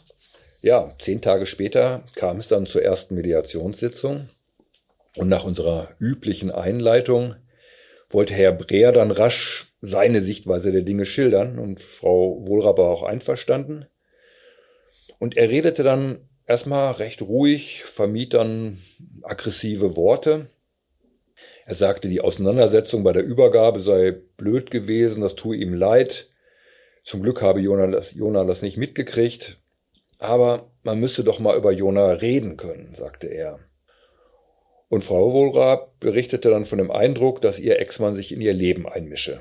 Ja, 0.62 0.92
zehn 0.98 1.20
Tage 1.20 1.46
später 1.46 2.02
kam 2.16 2.38
es 2.38 2.48
dann 2.48 2.66
zur 2.66 2.82
ersten 2.82 3.14
Mediationssitzung. 3.14 4.28
Und 5.16 5.28
nach 5.28 5.44
unserer 5.44 5.88
üblichen 5.98 6.50
Einleitung 6.50 7.34
wollte 8.10 8.34
Herr 8.34 8.52
Breer 8.52 8.92
dann 8.92 9.10
rasch 9.10 9.72
seine 9.80 10.20
Sichtweise 10.20 10.72
der 10.72 10.82
Dinge 10.82 11.06
schildern 11.06 11.58
und 11.58 11.80
Frau 11.80 12.46
Wohlrab 12.46 12.78
war 12.78 12.90
auch 12.90 13.02
einverstanden. 13.02 13.86
Und 15.18 15.36
er 15.36 15.48
redete 15.48 15.82
dann 15.82 16.18
erstmal 16.46 16.92
recht 16.92 17.22
ruhig, 17.22 17.84
vermied 17.84 18.34
dann 18.34 18.78
aggressive 19.22 19.96
Worte. 19.96 20.46
Er 21.66 21.74
sagte, 21.74 22.08
die 22.08 22.20
Auseinandersetzung 22.20 23.02
bei 23.04 23.12
der 23.12 23.24
Übergabe 23.24 23.80
sei 23.80 24.12
blöd 24.36 24.70
gewesen, 24.70 25.20
das 25.20 25.34
tue 25.34 25.56
ihm 25.56 25.74
leid. 25.74 26.30
Zum 27.08 27.22
Glück 27.22 27.40
habe 27.40 27.60
Jona 27.60 27.86
das, 27.86 28.12
Jona 28.12 28.44
das 28.44 28.60
nicht 28.60 28.76
mitgekriegt. 28.76 29.56
Aber 30.18 30.70
man 30.82 31.00
müsse 31.00 31.24
doch 31.24 31.38
mal 31.38 31.56
über 31.56 31.72
Jona 31.72 32.10
reden 32.10 32.58
können, 32.58 32.92
sagte 32.92 33.28
er. 33.28 33.60
Und 34.90 35.02
Frau 35.02 35.32
Wohlrab 35.32 35.98
berichtete 36.00 36.50
dann 36.50 36.66
von 36.66 36.76
dem 36.76 36.90
Eindruck, 36.90 37.40
dass 37.40 37.60
ihr 37.60 37.80
Ex-Mann 37.80 38.14
sich 38.14 38.30
in 38.30 38.42
ihr 38.42 38.52
Leben 38.52 38.86
einmische. 38.86 39.40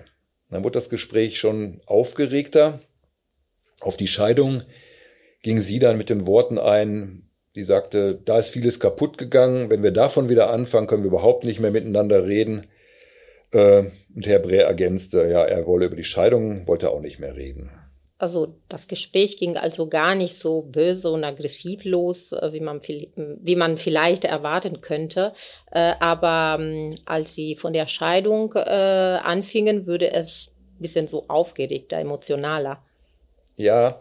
Dann 0.50 0.64
wurde 0.64 0.76
das 0.76 0.88
Gespräch 0.88 1.38
schon 1.38 1.82
aufgeregter. 1.88 2.80
Auf 3.82 3.98
die 3.98 4.08
Scheidung 4.08 4.64
ging 5.44 5.60
sie 5.60 5.80
dann 5.80 5.98
mit 5.98 6.10
den 6.10 6.26
Worten 6.26 6.60
ein, 6.60 7.30
die 7.58 7.66
sagte, 7.66 8.16
da 8.24 8.40
ist 8.40 8.52
vieles 8.52 8.80
kaputt 8.80 9.18
gegangen, 9.18 9.70
wenn 9.70 9.84
wir 9.84 9.92
davon 9.92 10.30
wieder 10.30 10.52
anfangen, 10.52 10.88
können 10.88 11.04
wir 11.04 11.10
überhaupt 11.10 11.44
nicht 11.44 11.60
mehr 11.60 11.72
miteinander 11.72 12.30
reden. 12.30 12.66
Äh, 13.52 13.84
und 14.16 14.28
Herr 14.28 14.40
Brä 14.40 14.58
ergänzte, 14.58 15.28
ja, 15.30 15.44
er 15.44 15.66
wolle 15.66 15.86
über 15.86 15.96
die 15.96 16.04
Scheidung, 16.04 16.68
wollte 16.68 16.92
auch 16.92 17.02
nicht 17.02 17.20
mehr 17.20 17.36
reden. 17.36 17.70
Also 18.20 18.56
das 18.68 18.88
Gespräch 18.88 19.38
ging 19.38 19.58
also 19.58 19.88
gar 19.90 20.16
nicht 20.16 20.38
so 20.38 20.64
böse 20.64 21.12
und 21.12 21.24
aggressiv 21.24 21.86
los, 21.86 22.32
äh, 22.32 22.52
wie 22.52 22.60
man, 22.60 22.82
wie 22.82 23.56
man 23.56 23.78
vielleicht 23.78 24.24
erwarten 24.24 24.82
könnte. 24.82 25.34
Äh, 25.72 25.94
aber 26.00 26.58
ähm, 26.60 26.96
als 27.06 27.36
sie 27.36 27.56
von 27.56 27.74
der 27.74 27.88
Scheidung 27.88 28.54
anfingen, 28.54 29.86
würde 29.86 30.12
es 30.12 30.50
ein 30.78 30.82
bisschen 30.82 31.08
so 31.08 31.26
aufgeregter, 31.28 32.00
emotionaler. 32.00 32.82
Ja, 33.56 34.00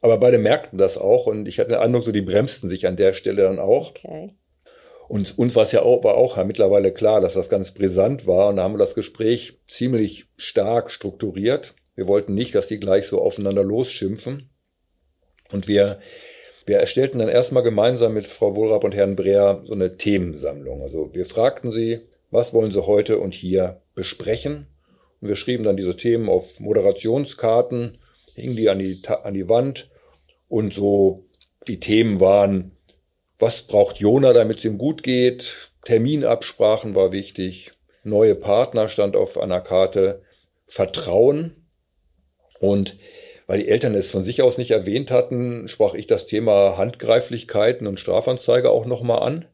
aber 0.00 0.18
beide 0.18 0.38
merkten 0.38 0.78
das 0.78 0.98
auch 0.98 1.26
und 1.26 1.48
ich 1.48 1.58
hatte 1.58 1.70
den 1.70 1.78
Eindruck, 1.78 2.04
so 2.04 2.12
die 2.12 2.22
bremsten 2.22 2.68
sich 2.68 2.86
an 2.86 2.96
der 2.96 3.12
Stelle 3.12 3.42
dann 3.42 3.58
auch. 3.58 3.90
Okay. 3.90 4.34
Und 5.08 5.38
uns 5.38 5.56
war 5.56 5.62
es 5.62 5.72
ja 5.72 5.82
auch, 5.82 6.04
war 6.04 6.14
auch 6.14 6.42
mittlerweile 6.44 6.92
klar, 6.92 7.20
dass 7.20 7.34
das 7.34 7.48
ganz 7.48 7.72
brisant 7.72 8.26
war 8.26 8.48
und 8.48 8.56
da 8.56 8.62
haben 8.62 8.74
wir 8.74 8.78
das 8.78 8.94
Gespräch 8.94 9.58
ziemlich 9.66 10.26
stark 10.36 10.90
strukturiert 10.90 11.74
wir 11.98 12.06
wollten 12.06 12.32
nicht, 12.32 12.54
dass 12.54 12.68
die 12.68 12.78
gleich 12.78 13.06
so 13.08 13.20
aufeinander 13.20 13.64
losschimpfen. 13.64 14.50
Und 15.50 15.66
wir, 15.66 15.98
wir 16.64 16.76
erstellten 16.76 17.18
dann 17.18 17.28
erstmal 17.28 17.64
gemeinsam 17.64 18.14
mit 18.14 18.24
Frau 18.24 18.54
Wohlrab 18.54 18.84
und 18.84 18.94
Herrn 18.94 19.16
Breer 19.16 19.64
so 19.64 19.72
eine 19.72 19.96
Themensammlung. 19.96 20.80
Also 20.80 21.10
wir 21.12 21.24
fragten 21.24 21.72
sie, 21.72 22.02
was 22.30 22.54
wollen 22.54 22.70
sie 22.70 22.86
heute 22.86 23.18
und 23.18 23.34
hier 23.34 23.82
besprechen? 23.96 24.68
Und 25.20 25.26
wir 25.28 25.34
schrieben 25.34 25.64
dann 25.64 25.76
diese 25.76 25.96
Themen 25.96 26.28
auf 26.28 26.60
Moderationskarten, 26.60 27.98
hingen 28.36 28.54
die 28.54 28.68
an 28.68 28.78
die, 28.78 29.02
an 29.24 29.34
die 29.34 29.48
Wand 29.48 29.90
und 30.46 30.72
so 30.72 31.24
die 31.66 31.80
Themen 31.80 32.20
waren, 32.20 32.77
was 33.38 33.62
braucht 33.62 33.98
Jona, 33.98 34.32
damit 34.32 34.58
es 34.58 34.64
ihm 34.64 34.78
gut 34.78 35.02
geht? 35.02 35.70
Terminabsprachen 35.84 36.94
war 36.94 37.12
wichtig. 37.12 37.72
Neue 38.04 38.34
Partner 38.34 38.88
stand 38.88 39.16
auf 39.16 39.38
einer 39.38 39.60
Karte. 39.60 40.22
Vertrauen 40.66 41.66
und 42.60 42.96
weil 43.46 43.60
die 43.60 43.68
Eltern 43.68 43.94
es 43.94 44.10
von 44.10 44.22
sich 44.22 44.42
aus 44.42 44.58
nicht 44.58 44.70
erwähnt 44.70 45.10
hatten, 45.10 45.66
sprach 45.68 45.94
ich 45.94 46.06
das 46.06 46.26
Thema 46.26 46.76
Handgreiflichkeiten 46.76 47.86
und 47.86 47.98
Strafanzeige 47.98 48.70
auch 48.70 48.84
nochmal 48.84 49.22
an. 49.22 49.46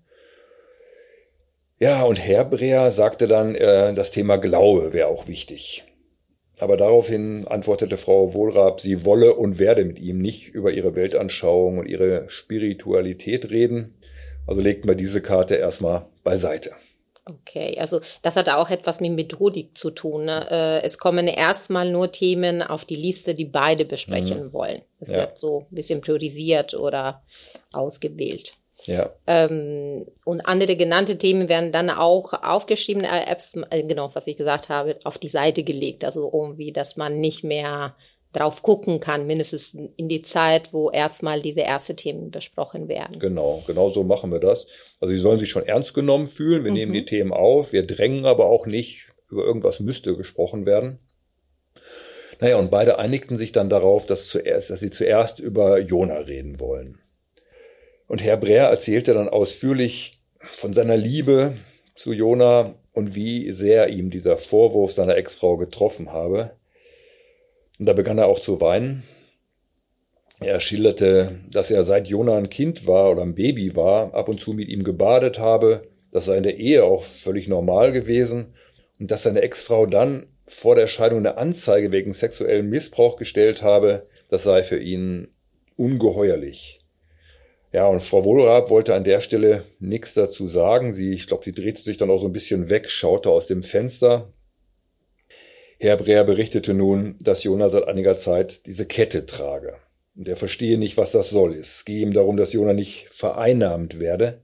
Ja, 1.79 2.03
und 2.03 2.17
Herr 2.17 2.45
Breer 2.45 2.91
sagte 2.91 3.29
dann, 3.29 3.55
äh, 3.55 3.95
das 3.95 4.11
Thema 4.11 4.37
Glaube 4.37 4.93
wäre 4.93 5.09
auch 5.09 5.29
wichtig. 5.29 5.85
Aber 6.61 6.77
daraufhin 6.77 7.47
antwortete 7.49 7.97
Frau 7.97 8.33
Wohlrab, 8.33 8.81
sie 8.81 9.05
wolle 9.05 9.35
und 9.35 9.59
werde 9.59 9.85
mit 9.85 9.99
ihm 9.99 10.19
nicht 10.19 10.51
über 10.51 10.73
ihre 10.73 10.95
Weltanschauung 10.95 11.79
und 11.79 11.87
ihre 11.87 12.29
Spiritualität 12.29 13.51
reden. 13.51 13.95
Also 14.47 14.61
legten 14.61 14.89
wir 14.89 14.95
diese 14.95 15.21
Karte 15.21 15.57
erstmal 15.57 16.03
beiseite. 16.23 16.71
Okay, 17.27 17.79
also 17.79 18.01
das 18.21 18.37
hat 18.37 18.51
auch 18.51 18.69
etwas 18.69 19.01
mit 19.01 19.13
Methodik 19.13 19.77
zu 19.79 19.91
tun. 19.91 20.27
Ne? 20.27 20.47
Äh, 20.51 20.83
es 20.85 20.99
kommen 20.99 21.27
erstmal 21.27 21.91
nur 21.91 22.13
Themen 22.13 22.63
auf 22.63 22.85
die 22.85 22.97
Liste, 22.97 23.35
die 23.35 23.47
beide 23.47 23.87
besprechen 23.87 24.47
mhm. 24.47 24.53
wollen. 24.53 24.83
Es 25.01 25.09
ja. 25.09 25.17
wird 25.17 25.39
so 25.39 25.67
ein 25.71 25.75
bisschen 25.75 26.03
priorisiert 26.03 26.75
oder 26.75 27.23
ausgewählt. 27.73 28.57
Ja. 28.87 29.11
Ähm, 29.27 30.07
und 30.25 30.41
andere 30.43 30.77
genannte 30.77 31.17
Themen 31.19 31.49
werden 31.49 31.73
dann 31.73 31.91
auch 31.91 32.33
aufgeschrieben, 32.33 33.05
äh, 33.05 33.31
Apps, 33.31 33.55
äh, 33.71 33.83
genau, 33.85 34.11
was 34.15 34.27
ich 34.27 34.37
gesagt 34.37 34.69
habe, 34.69 34.99
auf 35.05 35.19
die 35.19 35.29
Seite 35.29 35.65
gelegt. 35.65 36.05
Also 36.05 36.31
irgendwie, 36.33 36.73
dass 36.73 36.97
man 36.97 37.19
nicht 37.19 37.45
mehr 37.45 37.95
drauf 38.35 38.63
gucken 38.63 39.01
kann, 39.01 39.27
mindestens 39.27 39.75
in 39.97 40.09
die 40.09 40.23
Zeit, 40.23 40.73
wo 40.73 40.91
erstmal 40.91 41.41
diese 41.41 41.63
ersten 41.63 41.97
Themen 41.97 42.31
besprochen 42.31 42.89
werden. 42.89 43.19
Genau, 43.19 43.63
genau 43.67 43.89
so 43.89 44.03
machen 44.03 44.33
wir 44.33 44.41
das. 44.41 44.67
Also 45.01 45.15
sie 45.15 45.21
sollen 45.21 45.39
sich 45.39 45.51
schon 45.51 45.67
ernst 45.67 45.95
genommen 45.95 46.27
fühlen. 46.27 46.65
Wir 46.65 46.73
mhm. 46.73 46.77
nehmen 46.77 46.93
die 46.93 47.05
Themen 47.05 47.33
auf, 47.33 47.73
wir 47.73 47.87
drängen 47.87 48.27
aber 48.27 48.47
auch 48.47 48.67
nicht, 48.67 49.15
über 49.31 49.45
irgendwas 49.45 49.81
müsste 49.81 50.17
gesprochen 50.17 50.67
werden. 50.67 50.99
Naja, 52.41 52.59
und 52.59 52.71
beide 52.71 52.99
einigten 52.99 53.37
sich 53.37 53.53
dann 53.53 53.71
darauf, 53.71 54.07
dass, 54.07 54.29
zuerst, 54.29 54.71
dass 54.71 54.81
sie 54.81 54.91
zuerst 54.91 55.39
über 55.39 55.79
Jona 55.79 56.17
reden 56.17 56.59
wollen. 56.59 56.99
Und 58.07 58.23
Herr 58.23 58.37
Breer 58.37 58.67
erzählte 58.67 59.15
dann 59.15 59.29
ausführlich 59.29 60.19
von 60.39 60.73
seiner 60.73 60.97
Liebe 60.97 61.55
zu 61.95 62.13
Jona 62.13 62.75
und 62.93 63.15
wie 63.15 63.51
sehr 63.51 63.89
ihm 63.89 64.11
dieser 64.11 64.37
Vorwurf 64.37 64.93
seiner 64.93 65.17
Ex-Frau 65.17 65.57
getroffen 65.57 66.13
habe. 66.13 66.53
Und 67.79 67.87
da 67.87 67.93
begann 67.93 68.19
er 68.19 68.27
auch 68.27 68.41
zu 68.41 68.61
weinen. 68.61 69.03
Er 70.41 70.61
schilderte, 70.61 71.41
dass 71.51 71.71
er 71.71 71.85
seit 71.85 72.09
Jona 72.09 72.37
ein 72.37 72.49
Kind 72.49 72.87
war 72.87 73.11
oder 73.11 73.23
ein 73.23 73.35
Baby 73.35 73.75
war, 73.75 74.13
ab 74.15 74.29
und 74.29 74.41
zu 74.41 74.53
mit 74.53 74.69
ihm 74.69 74.85
gebadet 74.85 75.39
habe. 75.39 75.89
Das 76.11 76.27
sei 76.27 76.37
in 76.37 76.43
der 76.43 76.59
Ehe 76.59 76.85
auch 76.85 77.03
völlig 77.03 77.49
normal 77.49 77.93
gewesen. 77.93 78.55
Und 79.01 79.11
dass 79.11 79.23
seine 79.23 79.43
Ex-Frau 79.43 79.87
dann 79.87 80.27
vor 80.43 80.75
der 80.75 80.87
Scheidung 80.87 81.21
eine 81.21 81.39
Anzeige 81.39 81.91
wegen 81.91 82.13
sexuellen 82.13 82.69
Missbrauch 82.69 83.17
gestellt 83.17 83.63
habe, 83.63 84.07
das 84.29 84.43
sei 84.43 84.63
für 84.63 84.79
ihn 84.79 85.29
ungeheuerlich. 85.77 86.84
Ja, 87.75 87.89
und 87.89 88.05
Frau 88.05 88.25
Wohlrab 88.25 88.71
wollte 88.71 88.95
an 88.95 89.03
der 89.03 89.21
Stelle 89.21 89.65
nichts 89.81 90.15
dazu 90.15 90.47
sagen. 90.47 90.93
Sie, 90.93 91.13
ich 91.13 91.27
glaube, 91.27 91.43
sie 91.43 91.51
drehte 91.51 91.83
sich 91.83 91.97
dann 91.97 92.09
auch 92.09 92.21
so 92.21 92.29
ein 92.29 92.33
bisschen 92.33 92.71
weg, 92.71 92.89
schaute 92.89 93.31
aus 93.31 93.49
dem 93.49 93.65
Fenster. 93.65 94.33
Herr 95.81 95.97
Breer 95.97 96.23
berichtete 96.23 96.73
nun, 96.73 97.17
dass 97.21 97.43
Jona 97.43 97.71
seit 97.71 97.89
einiger 97.89 98.17
Zeit 98.17 98.67
diese 98.67 98.87
Kette 98.87 99.27
trage. 99.27 99.75
Und 100.15 100.29
er 100.29 100.37
verstehe 100.37 100.79
nicht, 100.79 100.97
was 100.97 101.11
das 101.11 101.31
soll. 101.31 101.53
Es 101.53 101.85
gehe 101.85 102.03
ihm 102.03 102.13
darum, 102.13 102.37
dass 102.37 102.53
Jona 102.53 102.75
nicht 102.75 103.09
vereinnahmt 103.09 103.99
werde. 103.99 104.41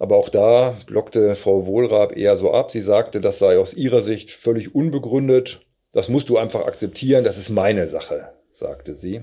Aber 0.00 0.16
auch 0.16 0.30
da 0.30 0.76
blockte 0.86 1.36
Frau 1.36 1.66
Wohlrab 1.66 2.16
eher 2.16 2.36
so 2.36 2.50
ab. 2.50 2.72
Sie 2.72 2.82
sagte, 2.82 3.20
das 3.20 3.38
sei 3.38 3.56
aus 3.60 3.72
ihrer 3.72 4.00
Sicht 4.00 4.32
völlig 4.32 4.74
unbegründet. 4.74 5.60
Das 5.92 6.08
musst 6.08 6.28
du 6.28 6.38
einfach 6.38 6.66
akzeptieren, 6.66 7.22
das 7.22 7.38
ist 7.38 7.50
meine 7.50 7.86
Sache, 7.86 8.32
sagte 8.52 8.96
sie. 8.96 9.22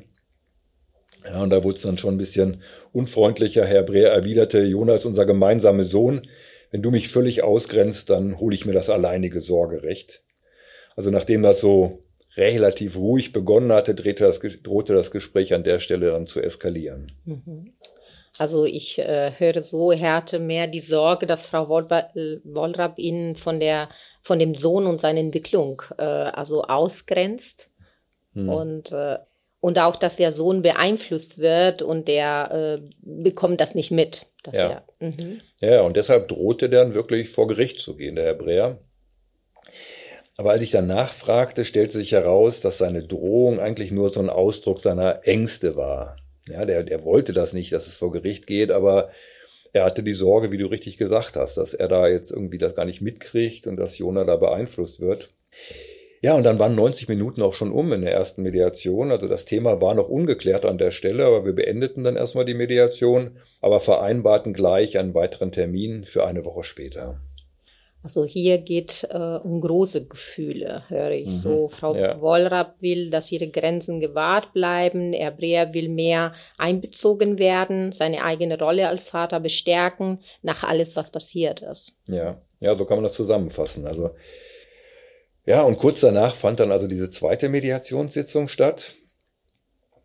Ja, 1.26 1.42
und 1.42 1.50
da 1.50 1.64
wurde 1.64 1.78
es 1.78 1.84
dann 1.84 1.98
schon 1.98 2.16
ein 2.16 2.18
bisschen 2.18 2.62
unfreundlicher. 2.92 3.66
Herr 3.66 3.84
Breer 3.84 4.12
erwiderte, 4.12 4.62
Jona 4.62 4.96
ist 4.96 5.06
unser 5.06 5.26
gemeinsamer 5.26 5.86
Sohn. 5.86 6.22
Wenn 6.72 6.82
du 6.82 6.92
mich 6.92 7.10
völlig 7.10 7.44
ausgrenzt, 7.44 8.10
dann 8.10 8.40
hole 8.40 8.56
ich 8.56 8.66
mir 8.66 8.74
das 8.74 8.90
alleinige 8.90 9.42
Sorgerecht. 9.42 10.24
Also 10.96 11.12
nachdem 11.12 11.44
das 11.44 11.60
so 11.60 12.00
relativ 12.36 12.98
ruhig 12.98 13.32
begonnen 13.32 13.72
hatte, 13.72 13.94
das, 13.94 14.40
drohte 14.40 14.94
das 14.94 15.12
Gespräch 15.12 15.54
an 15.54 15.64
der 15.64 15.80
Stelle 15.80 16.12
dann 16.12 16.28
zu 16.28 16.42
eskalieren. 16.42 17.12
Mhm. 17.26 17.74
Also 18.40 18.66
ich 18.66 18.98
äh, 18.98 19.32
höre 19.38 19.62
so, 19.62 19.94
hatte 19.94 20.40
mehr 20.40 20.66
die 20.66 20.80
Sorge, 20.80 21.28
dass 21.28 21.46
Frau 21.46 21.70
Wollrab 21.70 22.98
ihn 22.98 23.36
von 23.36 23.60
der 23.60 23.90
von 24.22 24.40
dem 24.40 24.56
Sohn 24.56 24.88
und 24.88 25.00
seiner 25.00 25.20
Entwicklung 25.20 25.84
äh, 26.00 26.04
also 26.04 26.64
ausgrenzt. 26.64 27.72
Mhm. 28.34 28.50
Und 28.50 28.92
äh, 28.92 29.20
Und 29.64 29.80
auch, 29.80 29.96
dass 29.96 30.18
der 30.18 30.34
Sohn 30.34 30.62
beeinflusst 30.62 31.38
wird 31.38 31.82
und 31.82 32.10
der 32.10 32.82
äh, 32.82 32.88
bekommt 33.02 33.62
das 33.62 33.76
nicht 33.76 33.92
mit. 33.92 34.26
ja. 34.52 34.84
Er, 35.00 35.08
mhm. 35.08 35.40
ja, 35.62 35.82
und 35.84 35.96
deshalb 35.96 36.28
drohte 36.28 36.70
dann 36.70 36.94
wirklich 36.96 37.30
vor 37.30 37.48
Gericht 37.48 37.80
zu 37.80 37.96
gehen, 37.96 38.16
der 38.16 38.26
Hebräer. 38.26 38.78
Aber 40.36 40.52
als 40.52 40.64
ich 40.64 40.72
dann 40.72 40.88
nachfragte, 40.88 41.64
stellte 41.64 41.94
sich 41.94 42.12
heraus, 42.12 42.60
dass 42.60 42.80
seine 42.80 43.04
Drohung 43.04 43.62
eigentlich 43.62 43.92
nur 43.92 44.10
so 44.10 44.20
ein 44.20 44.30
Ausdruck 44.30 44.82
seiner 44.82 45.26
Ängste 45.26 45.78
war. 45.78 46.18
Ja, 46.50 46.66
der, 46.66 46.84
der 46.84 47.06
wollte 47.06 47.32
das 47.32 47.54
nicht, 47.54 47.72
dass 47.72 47.88
es 47.88 47.96
vor 47.96 48.12
Gericht 48.12 48.48
geht, 48.48 48.70
aber 48.70 49.12
er 49.72 49.86
hatte 49.86 50.04
die 50.04 50.14
Sorge, 50.14 50.52
wie 50.52 50.58
du 50.58 50.68
richtig 50.68 50.98
gesagt 50.98 51.38
hast, 51.38 51.56
dass 51.56 51.74
er 51.74 51.88
da 51.88 52.10
jetzt 52.10 52.32
irgendwie 52.32 52.58
das 52.58 52.76
gar 52.76 52.84
nicht 52.84 53.00
mitkriegt 53.00 53.68
und 53.68 53.78
dass 53.78 53.98
Jona 53.98 54.26
da 54.26 54.36
beeinflusst 54.36 55.00
wird. 55.00 55.30
Ja, 56.24 56.38
und 56.38 56.44
dann 56.44 56.58
waren 56.58 56.74
90 56.74 57.10
Minuten 57.10 57.42
auch 57.42 57.54
schon 57.54 57.74
um 57.74 57.92
in 57.92 58.02
der 58.02 58.14
ersten 58.14 58.44
Mediation. 58.44 59.12
Also 59.12 59.28
das 59.28 59.44
Thema 59.44 59.82
war 59.82 59.94
noch 59.94 60.08
ungeklärt 60.08 60.64
an 60.64 60.78
der 60.78 60.92
Stelle, 60.92 61.26
aber 61.26 61.44
wir 61.44 61.52
beendeten 61.52 62.06
dann 62.06 62.16
erstmal 62.16 62.46
die 62.46 62.54
Mediation, 62.54 63.32
aber 63.60 63.82
vereinbarten 63.82 64.54
gleich 64.54 64.98
einen 64.98 65.14
weiteren 65.14 65.52
Termin 65.52 66.06
für 66.06 66.26
eine 66.26 66.46
Woche 66.46 66.64
später. 66.64 67.20
Also 68.04 68.24
hier 68.24 68.58
geht 68.58 69.06
äh, 69.12 69.18
um 69.18 69.60
große 69.60 70.06
Gefühle, 70.06 70.84
höre 70.88 71.12
ich. 71.12 71.28
Mhm, 71.28 71.32
so, 71.32 71.68
Frau 71.68 71.94
ja. 71.94 72.20
Wollrapp 72.22 72.82
will, 72.82 73.10
dass 73.10 73.30
ihre 73.30 73.50
Grenzen 73.50 74.00
gewahrt 74.00 74.54
bleiben. 74.54 75.12
Erbrea 75.12 75.74
will 75.74 75.90
mehr 75.90 76.32
einbezogen 76.58 77.38
werden, 77.38 77.92
seine 77.92 78.24
eigene 78.24 78.58
Rolle 78.58 78.88
als 78.88 79.10
Vater 79.10 79.42
bestärken, 79.42 80.20
nach 80.42 80.64
alles, 80.64 80.96
was 80.96 81.12
passiert 81.12 81.62
ist. 81.64 81.94
Ja, 82.08 82.42
ja, 82.62 82.76
so 82.78 82.86
kann 82.86 82.96
man 82.96 83.04
das 83.04 83.14
zusammenfassen. 83.14 83.86
Also 83.86 84.12
ja, 85.46 85.62
und 85.64 85.78
kurz 85.78 86.00
danach 86.00 86.36
fand 86.36 86.60
dann 86.60 86.72
also 86.72 86.88
diese 86.88 87.10
zweite 87.10 87.50
Mediationssitzung 87.50 88.48
statt. 88.48 88.94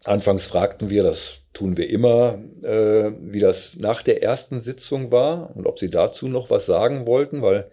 Anfangs 0.05 0.47
fragten 0.47 0.91
wir, 0.91 1.03
das 1.03 1.43
tun 1.53 1.77
wir 1.77 1.91
immer, 1.91 2.39
äh, 2.63 3.13
wie 3.21 3.41
das 3.41 3.77
nach 3.77 4.03
der 4.03 4.23
ersten 4.23 4.61
Sitzung 4.61 5.11
war 5.11 5.55
und 5.57 5.67
ob 5.67 5.79
sie 5.79 5.91
dazu 5.91 6.29
noch 6.29 6.51
was 6.51 6.67
sagen 6.67 7.07
wollten, 7.07 7.43
weil 7.43 7.71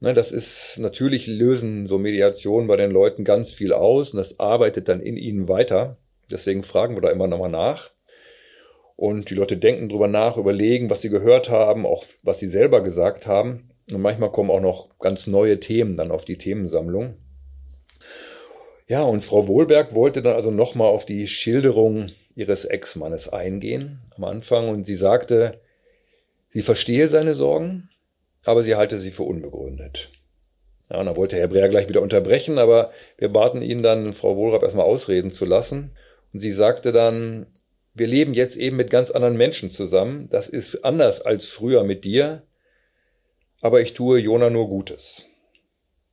ne, 0.00 0.14
das 0.14 0.32
ist 0.32 0.78
natürlich 0.78 1.26
lösen 1.26 1.86
so 1.86 1.98
Mediationen 1.98 2.66
bei 2.66 2.76
den 2.76 2.90
Leuten 2.90 3.24
ganz 3.24 3.52
viel 3.52 3.72
aus 3.72 4.12
und 4.12 4.18
das 4.18 4.40
arbeitet 4.40 4.88
dann 4.88 5.00
in 5.00 5.16
ihnen 5.16 5.48
weiter. 5.48 5.98
Deswegen 6.30 6.62
fragen 6.62 6.94
wir 6.96 7.02
da 7.02 7.10
immer 7.10 7.26
nochmal 7.26 7.50
nach. 7.50 7.90
Und 8.96 9.28
die 9.28 9.34
Leute 9.34 9.56
denken 9.56 9.88
drüber 9.88 10.06
nach, 10.06 10.36
überlegen, 10.36 10.88
was 10.88 11.02
sie 11.02 11.10
gehört 11.10 11.50
haben, 11.50 11.84
auch 11.84 12.04
was 12.22 12.38
sie 12.38 12.48
selber 12.48 12.80
gesagt 12.80 13.26
haben. 13.26 13.73
Und 13.90 14.00
manchmal 14.00 14.32
kommen 14.32 14.50
auch 14.50 14.60
noch 14.60 14.98
ganz 14.98 15.26
neue 15.26 15.60
Themen 15.60 15.96
dann 15.96 16.10
auf 16.10 16.24
die 16.24 16.38
Themensammlung. 16.38 17.16
Ja, 18.86 19.02
und 19.02 19.24
Frau 19.24 19.48
Wohlberg 19.48 19.94
wollte 19.94 20.22
dann 20.22 20.34
also 20.34 20.50
nochmal 20.50 20.88
auf 20.88 21.06
die 21.06 21.26
Schilderung 21.26 22.10
ihres 22.34 22.64
Ex-Mannes 22.64 23.30
eingehen 23.30 24.00
am 24.16 24.24
Anfang 24.24 24.68
und 24.68 24.84
sie 24.84 24.94
sagte, 24.94 25.60
sie 26.50 26.60
verstehe 26.60 27.08
seine 27.08 27.34
Sorgen, 27.34 27.88
aber 28.44 28.62
sie 28.62 28.76
halte 28.76 28.98
sie 28.98 29.10
für 29.10 29.22
unbegründet. 29.22 30.10
Ja, 30.90 31.00
und 31.00 31.06
dann 31.06 31.16
wollte 31.16 31.36
Herr 31.36 31.48
Breer 31.48 31.68
gleich 31.68 31.88
wieder 31.88 32.02
unterbrechen, 32.02 32.58
aber 32.58 32.90
wir 33.16 33.30
baten 33.30 33.62
ihn 33.62 33.82
dann, 33.82 34.12
Frau 34.12 34.36
Wohlrapp 34.36 34.62
erstmal 34.62 34.86
ausreden 34.86 35.30
zu 35.30 35.46
lassen. 35.46 35.96
Und 36.32 36.40
sie 36.40 36.52
sagte 36.52 36.92
dann, 36.92 37.46
wir 37.94 38.06
leben 38.06 38.34
jetzt 38.34 38.56
eben 38.56 38.76
mit 38.76 38.90
ganz 38.90 39.10
anderen 39.10 39.36
Menschen 39.36 39.70
zusammen. 39.70 40.26
Das 40.30 40.48
ist 40.48 40.84
anders 40.84 41.22
als 41.22 41.48
früher 41.48 41.84
mit 41.84 42.04
dir 42.04 42.42
aber 43.64 43.80
ich 43.80 43.94
tue 43.94 44.18
Jona 44.18 44.50
nur 44.50 44.68
Gutes. 44.68 45.24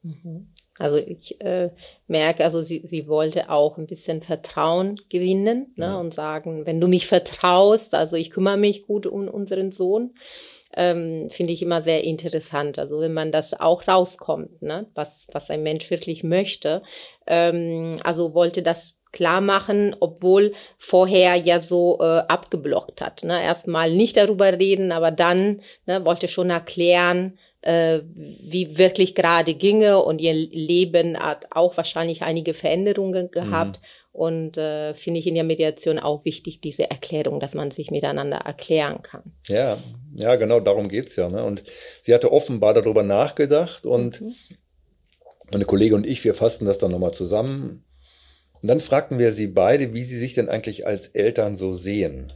Mhm. 0.03 0.50
Also 0.81 0.97
ich 0.97 1.39
äh, 1.41 1.69
merke, 2.07 2.43
also 2.43 2.61
sie, 2.61 2.81
sie 2.83 3.07
wollte 3.07 3.49
auch 3.49 3.77
ein 3.77 3.85
bisschen 3.85 4.21
Vertrauen 4.21 4.99
gewinnen 5.09 5.73
ne, 5.75 5.89
mhm. 5.89 5.95
und 5.95 6.13
sagen, 6.13 6.65
wenn 6.65 6.81
du 6.81 6.87
mich 6.87 7.07
vertraust, 7.07 7.93
also 7.93 8.15
ich 8.15 8.31
kümmere 8.31 8.57
mich 8.57 8.87
gut 8.87 9.05
um 9.05 9.27
unseren 9.27 9.71
Sohn, 9.71 10.15
ähm, 10.75 11.29
finde 11.29 11.53
ich 11.53 11.61
immer 11.61 11.81
sehr 11.83 12.03
interessant. 12.03 12.79
Also 12.79 13.01
wenn 13.01 13.13
man 13.13 13.31
das 13.31 13.59
auch 13.59 13.87
rauskommt, 13.87 14.61
ne, 14.61 14.87
was, 14.95 15.27
was 15.33 15.51
ein 15.51 15.63
Mensch 15.63 15.89
wirklich 15.91 16.23
möchte. 16.23 16.81
Ähm, 17.27 17.99
also 18.03 18.33
wollte 18.33 18.63
das 18.63 18.97
klar 19.11 19.41
machen, 19.41 19.95
obwohl 19.99 20.53
vorher 20.77 21.35
ja 21.35 21.59
so 21.59 21.99
äh, 21.99 22.19
abgeblockt 22.27 23.01
hat. 23.01 23.23
Ne? 23.23 23.43
Erstmal 23.43 23.93
nicht 23.93 24.17
darüber 24.17 24.57
reden, 24.57 24.91
aber 24.91 25.11
dann 25.11 25.61
ne, 25.85 26.05
wollte 26.05 26.27
schon 26.27 26.49
erklären, 26.49 27.37
äh, 27.61 27.99
wie 28.15 28.77
wirklich 28.77 29.15
gerade 29.15 29.53
ginge 29.53 29.99
und 29.99 30.21
ihr 30.21 30.33
Leben 30.33 31.17
hat 31.17 31.47
auch 31.51 31.77
wahrscheinlich 31.77 32.23
einige 32.23 32.53
Veränderungen 32.53 33.31
gehabt. 33.31 33.79
Mhm. 33.79 33.85
Und 34.13 34.57
äh, 34.57 34.93
finde 34.93 35.21
ich 35.21 35.27
in 35.27 35.35
der 35.35 35.45
Mediation 35.45 35.97
auch 35.97 36.25
wichtig, 36.25 36.59
diese 36.59 36.89
Erklärung, 36.89 37.39
dass 37.39 37.53
man 37.53 37.71
sich 37.71 37.91
miteinander 37.91 38.39
erklären 38.39 39.01
kann. 39.01 39.23
Ja, 39.47 39.77
ja, 40.17 40.35
genau, 40.35 40.59
darum 40.59 40.89
geht's 40.89 41.15
ja. 41.15 41.29
Ne? 41.29 41.41
Und 41.45 41.63
sie 42.01 42.13
hatte 42.13 42.33
offenbar 42.33 42.73
darüber 42.73 43.03
nachgedacht 43.03 43.85
und 43.85 44.19
mhm. 44.19 44.33
meine 45.53 45.63
Kollege 45.63 45.95
und 45.95 46.05
ich, 46.05 46.25
wir 46.25 46.33
fassten 46.33 46.65
das 46.65 46.77
dann 46.77 46.91
nochmal 46.91 47.13
zusammen 47.13 47.85
und 48.61 48.67
dann 48.67 48.79
fragten 48.79 49.17
wir 49.17 49.31
sie 49.31 49.47
beide, 49.47 49.93
wie 49.93 50.03
sie 50.03 50.17
sich 50.17 50.33
denn 50.33 50.49
eigentlich 50.49 50.85
als 50.85 51.07
Eltern 51.09 51.55
so 51.55 51.73
sehen. 51.73 52.31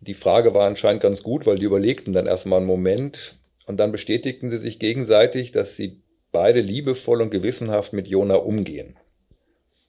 Die 0.00 0.14
Frage 0.14 0.54
war 0.54 0.66
anscheinend 0.66 1.02
ganz 1.02 1.22
gut, 1.22 1.46
weil 1.46 1.58
die 1.58 1.64
überlegten 1.64 2.12
dann 2.12 2.26
erstmal 2.26 2.58
einen 2.58 2.66
Moment 2.66 3.36
und 3.68 3.78
dann 3.78 3.92
bestätigten 3.92 4.50
sie 4.50 4.58
sich 4.58 4.78
gegenseitig, 4.78 5.52
dass 5.52 5.76
sie 5.76 6.02
beide 6.32 6.60
liebevoll 6.60 7.22
und 7.22 7.30
gewissenhaft 7.30 7.92
mit 7.92 8.08
Jona 8.08 8.36
umgehen. 8.36 8.96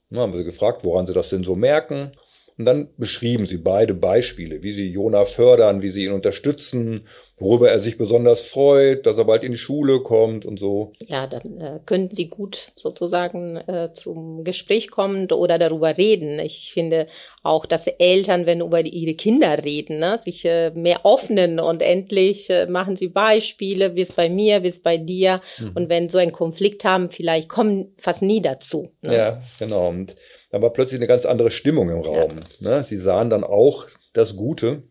Dann 0.10 0.20
haben 0.22 0.34
wir 0.34 0.40
sie 0.40 0.46
gefragt, 0.46 0.84
woran 0.84 1.08
sie 1.08 1.14
das 1.14 1.30
denn 1.30 1.44
so 1.44 1.56
merken. 1.56 2.12
Und 2.60 2.66
dann 2.66 2.90
beschrieben 2.98 3.46
sie 3.46 3.58
beide 3.58 3.94
Beispiele, 3.94 4.62
wie 4.62 4.74
sie 4.74 4.92
Jona 4.92 5.24
fördern, 5.24 5.82
wie 5.82 5.90
sie 5.90 6.04
ihn 6.04 6.12
unterstützen, 6.12 7.06
worüber 7.38 7.72
er 7.72 7.80
sich 7.80 7.98
besonders 7.98 8.50
freut, 8.50 9.06
dass 9.06 9.18
er 9.18 9.24
bald 9.24 9.46
in 9.46 9.54
die 9.54 9.58
Schule 9.58 10.02
kommt 10.02 10.46
und 10.46 10.60
so. 10.60 10.92
Ja, 11.08 11.26
dann 11.26 11.62
äh, 11.62 11.80
könnten 11.86 12.14
sie 12.14 12.28
gut 12.28 12.72
sozusagen 12.76 13.56
äh, 13.56 13.94
zum 13.94 14.44
Gespräch 14.44 14.92
kommen 14.92 15.32
oder 15.32 15.58
darüber 15.58 15.98
reden. 15.98 16.38
Ich 16.40 16.74
finde 16.74 17.08
auch, 17.44 17.66
dass 17.66 17.88
Eltern, 17.88 18.46
wenn 18.46 18.60
über 18.60 18.86
ihre 18.86 19.14
Kinder 19.14 19.64
reden, 19.64 20.00
ne, 20.00 20.18
sich 20.18 20.44
äh, 20.44 20.72
mehr 20.72 21.06
öffnen 21.06 21.62
und 21.62 21.82
endlich 21.82 22.50
äh, 22.50 22.66
machen 22.66 22.98
sie 22.98 23.08
Beispiele, 23.08 23.96
wie 23.96 24.02
es 24.02 24.12
bei 24.12 24.30
mir, 24.30 24.64
wie 24.64 24.68
es 24.68 24.82
bei 24.82 24.98
dir. 24.98 25.40
Mhm. 25.60 25.72
Und 25.76 25.90
wenn 25.90 26.10
so 26.10 26.18
ein 26.18 26.34
Konflikt 26.34 26.84
haben, 26.84 27.10
vielleicht 27.10 27.48
kommen 27.48 27.94
fast 27.98 28.22
nie 28.22 28.42
dazu. 28.42 28.92
Ne? 29.02 29.16
Ja, 29.16 29.42
genau. 29.60 29.88
Und 29.88 30.14
dann 30.50 30.62
war 30.62 30.72
plötzlich 30.72 31.00
eine 31.00 31.08
ganz 31.08 31.26
andere 31.26 31.52
Stimmung 31.52 31.90
im 31.90 32.02
Raum. 32.02 32.32
Ja. 32.60 32.78
Ne? 32.78 32.84
Sie 32.84 32.98
sahen 32.98 33.30
dann 33.30 33.44
auch 33.44 33.88
das 34.14 34.36
Gute. 34.36 34.84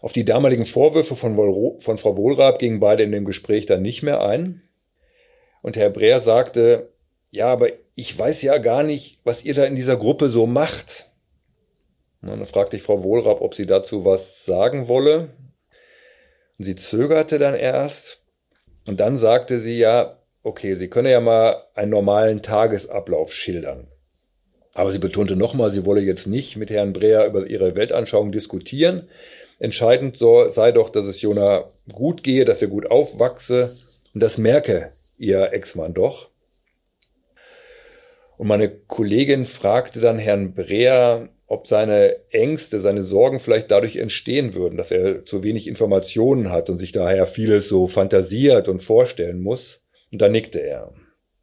Auf 0.00 0.12
die 0.12 0.24
damaligen 0.24 0.64
Vorwürfe 0.64 1.14
von, 1.14 1.36
von 1.80 1.98
Frau 1.98 2.16
Wohlrath 2.16 2.58
gingen 2.58 2.80
beide 2.80 3.02
in 3.02 3.12
dem 3.12 3.26
Gespräch 3.26 3.66
dann 3.66 3.82
nicht 3.82 4.02
mehr 4.02 4.22
ein. 4.22 4.62
Und 5.62 5.76
Herr 5.76 5.90
Breer 5.90 6.20
sagte, 6.20 6.90
ja, 7.30 7.48
aber 7.48 7.68
ich 7.94 8.18
weiß 8.18 8.40
ja 8.42 8.56
gar 8.56 8.82
nicht, 8.82 9.20
was 9.24 9.44
ihr 9.44 9.52
da 9.52 9.64
in 9.64 9.76
dieser 9.76 9.98
Gruppe 9.98 10.30
so 10.30 10.46
macht. 10.46 11.06
Und 12.22 12.30
dann 12.30 12.46
fragte 12.46 12.76
ich 12.76 12.82
Frau 12.82 13.02
Wohlrath, 13.02 13.42
ob 13.42 13.54
sie 13.54 13.66
dazu 13.66 14.06
was 14.06 14.46
sagen 14.46 14.88
wolle. 14.88 15.28
Und 16.58 16.64
sie 16.64 16.74
zögerte 16.76 17.38
dann 17.38 17.54
erst. 17.54 18.24
Und 18.86 19.00
dann 19.00 19.18
sagte 19.18 19.60
sie 19.60 19.78
ja, 19.78 20.19
okay, 20.42 20.74
Sie 20.74 20.88
können 20.88 21.10
ja 21.10 21.20
mal 21.20 21.62
einen 21.74 21.90
normalen 21.90 22.42
Tagesablauf 22.42 23.32
schildern. 23.32 23.88
Aber 24.74 24.90
sie 24.90 24.98
betonte 24.98 25.36
nochmal, 25.36 25.70
sie 25.70 25.84
wolle 25.84 26.00
jetzt 26.00 26.26
nicht 26.26 26.56
mit 26.56 26.70
Herrn 26.70 26.92
Breer 26.92 27.26
über 27.26 27.46
ihre 27.46 27.74
Weltanschauung 27.74 28.30
diskutieren. 28.32 29.08
Entscheidend 29.58 30.16
sei 30.16 30.72
doch, 30.72 30.90
dass 30.90 31.06
es 31.06 31.20
Jona 31.20 31.64
gut 31.92 32.22
gehe, 32.22 32.44
dass 32.44 32.62
er 32.62 32.68
gut 32.68 32.90
aufwachse. 32.90 33.70
Und 34.14 34.22
das 34.22 34.38
merke 34.38 34.92
ihr 35.18 35.52
Ex-Mann 35.52 35.92
doch. 35.92 36.30
Und 38.38 38.48
meine 38.48 38.70
Kollegin 38.70 39.44
fragte 39.44 40.00
dann 40.00 40.18
Herrn 40.18 40.54
Breer, 40.54 41.28
ob 41.46 41.66
seine 41.66 42.16
Ängste, 42.30 42.80
seine 42.80 43.02
Sorgen 43.02 43.38
vielleicht 43.38 43.70
dadurch 43.70 43.96
entstehen 43.96 44.54
würden, 44.54 44.78
dass 44.78 44.92
er 44.92 45.26
zu 45.26 45.42
wenig 45.42 45.68
Informationen 45.68 46.50
hat 46.50 46.70
und 46.70 46.78
sich 46.78 46.92
daher 46.92 47.26
vieles 47.26 47.68
so 47.68 47.86
fantasiert 47.86 48.68
und 48.68 48.80
vorstellen 48.80 49.42
muss. 49.42 49.82
Und 50.12 50.20
da 50.20 50.28
nickte 50.28 50.60
er. 50.60 50.92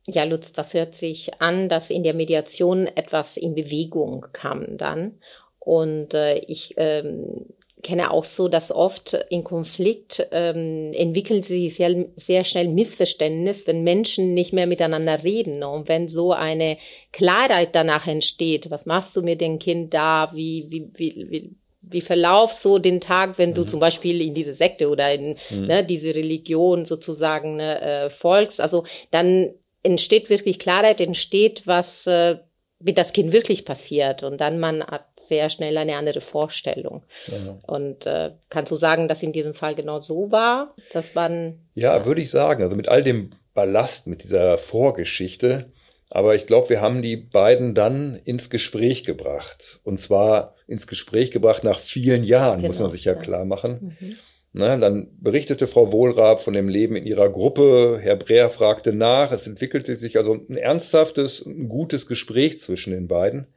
Ja, 0.08 0.24
Lutz, 0.24 0.54
das 0.54 0.74
hört 0.74 0.96
sich 0.96 1.42
an, 1.42 1.68
dass 1.68 1.90
in 1.90 2.04
der 2.04 2.14
Mediation 2.14 2.88
etwas 2.88 3.36
in 3.36 3.56
Bewegung 3.56 4.26
kam 4.32 4.78
dann. 4.78 5.20
Und 5.60 6.14
äh, 6.14 6.38
ich 6.48 6.76
ähm, 6.78 7.46
kenne 7.84 8.12
auch 8.12 8.24
so, 8.24 8.48
dass 8.48 8.72
oft 8.72 9.14
in 9.30 9.44
Konflikt 9.44 10.28
ähm, 10.32 10.92
entwickeln 10.94 11.44
sich 11.44 11.76
sehr, 11.76 12.06
sehr 12.16 12.44
schnell 12.44 12.70
Missverständnis, 12.70 13.68
wenn 13.68 13.84
Menschen 13.84 14.34
nicht 14.34 14.54
mehr 14.54 14.66
miteinander 14.66 15.24
reden. 15.24 15.64
Und 15.64 15.90
wenn 15.90 16.08
so 16.08 16.32
eine 16.32 16.78
Klarheit 17.12 17.76
danach 17.76 18.08
entsteht, 18.08 18.72
was 18.72 18.86
machst 18.86 19.16
du 19.16 19.22
mit 19.22 19.42
dem 19.42 19.60
Kind 19.60 19.94
da, 19.94 20.32
wie, 20.34 20.68
wie, 20.70 20.90
wie, 20.94 21.28
wie 21.30 21.56
wie 21.90 22.02
verlaufst 22.02 22.62
so 22.62 22.80
den 22.80 23.02
Tag, 23.02 23.38
wenn 23.38 23.54
du 23.54 23.62
mhm. 23.62 23.68
zum 23.68 23.80
Beispiel 23.80 24.22
in 24.22 24.34
diese 24.34 24.54
Sekte 24.54 24.90
oder 24.90 25.14
in 25.14 25.36
mhm. 25.50 25.68
ne, 25.68 25.84
diese 25.84 26.14
Religion 26.16 26.86
sozusagen 26.86 27.58
ne, 27.58 27.82
äh, 27.82 28.10
folgst. 28.10 28.62
Also 28.62 28.86
dann 29.12 29.52
entsteht 29.84 30.30
wirklich 30.30 30.60
Klarheit, 30.60 31.02
entsteht 31.02 31.64
was, 31.66 32.08
äh, 32.08 32.38
wie 32.80 32.94
das 32.94 33.14
Kind 33.14 33.34
wirklich 33.34 33.66
passiert. 33.66 34.24
Und 34.24 34.40
dann 34.40 34.60
man 34.60 34.84
hat 34.84 35.06
sehr 35.20 35.50
schnell 35.50 35.78
eine 35.78 35.98
andere 35.98 36.22
Vorstellung. 36.22 37.04
Ja. 37.28 37.58
Und 37.68 38.06
äh, 38.06 38.32
kannst 38.50 38.72
du 38.72 38.76
sagen, 38.76 39.08
dass 39.08 39.24
in 39.24 39.32
diesem 39.32 39.54
Fall 39.54 39.76
genau 39.76 40.00
so 40.00 40.32
war, 40.32 40.76
dass 40.94 41.16
man. 41.16 41.60
Ja, 41.74 42.06
würde 42.06 42.22
ich 42.22 42.32
sagen. 42.32 42.64
Also 42.64 42.76
mit 42.76 42.90
all 42.90 43.04
dem 43.04 43.32
Ballast, 43.54 44.08
mit 44.08 44.24
dieser 44.24 44.58
Vorgeschichte. 44.58 45.66
Aber 46.10 46.36
ich 46.36 46.46
glaube, 46.46 46.70
wir 46.70 46.82
haben 46.82 47.02
die 47.02 47.18
beiden 47.18 47.76
dann 47.76 48.16
ins 48.24 48.50
Gespräch 48.50 49.04
gebracht. 49.04 49.80
Und 49.84 50.00
zwar 50.00 50.56
ins 50.66 50.88
Gespräch 50.88 51.32
gebracht 51.32 51.64
nach 51.64 51.80
vielen 51.80 52.24
Jahren, 52.24 52.58
genau, 52.58 52.68
muss 52.68 52.80
man 52.80 52.90
sich 52.90 53.06
ja, 53.06 53.14
ja. 53.14 53.20
klar 53.20 53.46
machen. 53.46 53.96
Mhm. 54.00 54.16
Na, 54.54 54.76
dann 54.78 55.10
berichtete 55.20 55.68
Frau 55.68 55.92
Wohlrab 55.92 56.42
von 56.42 56.54
dem 56.54 56.70
Leben 56.70 56.96
in 56.96 57.06
ihrer 57.06 57.30
Gruppe. 57.30 58.00
Herr 58.02 58.16
Breer 58.16 58.50
fragte 58.50 58.94
nach. 58.94 59.32
Es 59.32 59.46
entwickelte 59.46 59.96
sich 59.98 60.18
also 60.18 60.34
ein 60.34 60.58
ernsthaftes, 60.58 61.46
ein 61.46 61.68
gutes 61.68 62.08
Gespräch 62.08 62.60
zwischen 62.60 62.92
den 62.92 63.08
beiden. 63.08 63.48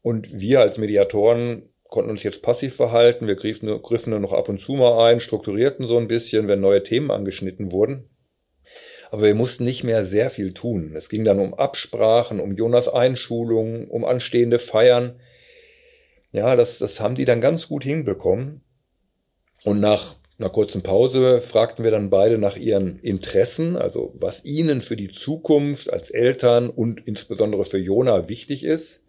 Und 0.00 0.40
wir 0.40 0.60
als 0.60 0.78
Mediatoren 0.78 1.68
konnten 1.88 2.10
uns 2.10 2.22
jetzt 2.22 2.42
passiv 2.42 2.76
verhalten. 2.76 3.26
Wir 3.26 3.34
griffen, 3.34 3.68
griffen 3.82 4.10
nur 4.10 4.20
noch 4.20 4.32
ab 4.32 4.48
und 4.48 4.60
zu 4.60 4.72
mal 4.72 5.10
ein, 5.10 5.20
strukturierten 5.20 5.86
so 5.86 5.98
ein 5.98 6.08
bisschen, 6.08 6.48
wenn 6.48 6.60
neue 6.60 6.82
Themen 6.82 7.10
angeschnitten 7.10 7.72
wurden. 7.72 8.08
Aber 9.10 9.22
wir 9.22 9.34
mussten 9.34 9.64
nicht 9.64 9.84
mehr 9.84 10.04
sehr 10.04 10.30
viel 10.30 10.52
tun. 10.52 10.92
Es 10.94 11.08
ging 11.08 11.24
dann 11.24 11.38
um 11.38 11.54
Absprachen, 11.54 12.40
um 12.40 12.54
Jonas 12.54 12.88
Einschulungen, 12.88 13.88
um 13.88 14.04
anstehende 14.04 14.58
Feiern. 14.58 15.18
Ja, 16.32 16.56
das, 16.56 16.78
das 16.78 17.00
haben 17.00 17.14
die 17.14 17.24
dann 17.24 17.40
ganz 17.40 17.68
gut 17.68 17.84
hinbekommen. 17.84 18.60
Und 19.64 19.80
nach 19.80 20.16
einer 20.38 20.50
kurzen 20.50 20.82
Pause 20.82 21.40
fragten 21.40 21.84
wir 21.84 21.90
dann 21.90 22.10
beide 22.10 22.38
nach 22.38 22.56
ihren 22.56 23.00
Interessen, 23.00 23.76
also 23.76 24.12
was 24.18 24.44
ihnen 24.44 24.82
für 24.82 24.94
die 24.94 25.10
Zukunft 25.10 25.92
als 25.92 26.10
Eltern 26.10 26.70
und 26.70 27.06
insbesondere 27.06 27.64
für 27.64 27.78
Jona 27.78 28.28
wichtig 28.28 28.62
ist 28.62 29.04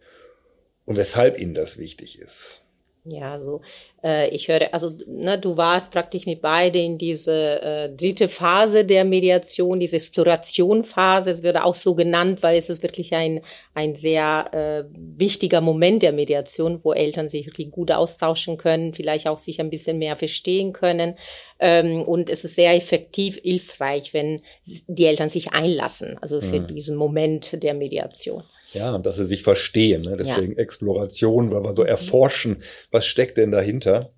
und 0.86 0.98
weshalb 0.98 1.40
ihnen 1.40 1.54
das 1.54 1.78
wichtig 1.78 2.20
ist. 2.20 2.62
Ja, 3.06 3.40
so 3.40 3.62
äh, 4.04 4.30
ich 4.30 4.50
höre, 4.50 4.74
also 4.74 4.90
ne, 5.08 5.40
du 5.40 5.56
warst 5.56 5.92
praktisch 5.92 6.26
mit 6.26 6.42
beide 6.42 6.80
in 6.80 6.98
diese 6.98 7.62
äh, 7.62 7.90
dritte 7.90 8.28
Phase 8.28 8.84
der 8.84 9.06
Mediation, 9.06 9.80
diese 9.80 9.96
Explorationphase. 9.96 11.32
Es 11.32 11.42
wird 11.42 11.58
auch 11.58 11.76
so 11.76 11.96
genannt, 11.96 12.44
weil 12.44 12.58
es 12.58 12.70
ist 12.70 12.84
wirklich 12.84 13.14
ein 13.16 13.42
ein 13.74 13.96
sehr 13.96 14.50
äh, 14.54 14.84
wichtiger 15.18 15.62
Moment 15.62 16.04
der 16.04 16.12
Mediation, 16.12 16.84
wo 16.84 16.92
Eltern 16.92 17.30
sich 17.30 17.46
wirklich 17.46 17.72
gut 17.72 17.92
austauschen 17.92 18.58
können, 18.58 18.94
vielleicht 18.94 19.28
auch 19.28 19.40
sich 19.40 19.62
ein 19.62 19.70
bisschen 19.70 19.98
mehr 19.98 20.18
verstehen 20.18 20.74
können. 20.74 21.16
Ähm, 21.60 22.04
und 22.04 22.30
es 22.30 22.44
ist 22.44 22.56
sehr 22.56 22.76
effektiv, 22.76 23.40
hilfreich, 23.42 24.14
wenn 24.14 24.42
die 24.88 25.06
Eltern 25.06 25.30
sich 25.30 25.54
einlassen, 25.54 26.18
also 26.22 26.42
für 26.42 26.60
mhm. 26.60 26.68
diesen 26.68 26.98
Moment 26.98 27.64
der 27.64 27.74
Mediation. 27.74 28.44
Ja, 28.74 28.94
und 28.96 29.06
dass 29.06 29.16
sie 29.16 29.26
sich 29.26 29.44
verstehen. 29.44 30.04
Ne? 30.04 30.16
Deswegen 30.18 30.54
ja. 30.54 30.60
Exploration, 30.60 31.52
weil 31.52 31.64
wir 31.64 31.76
so 31.76 31.84
erforschen, 31.84 32.58
was 32.92 33.06
steckt 33.06 33.38
denn 33.38 33.52
dahinter. 33.52 34.14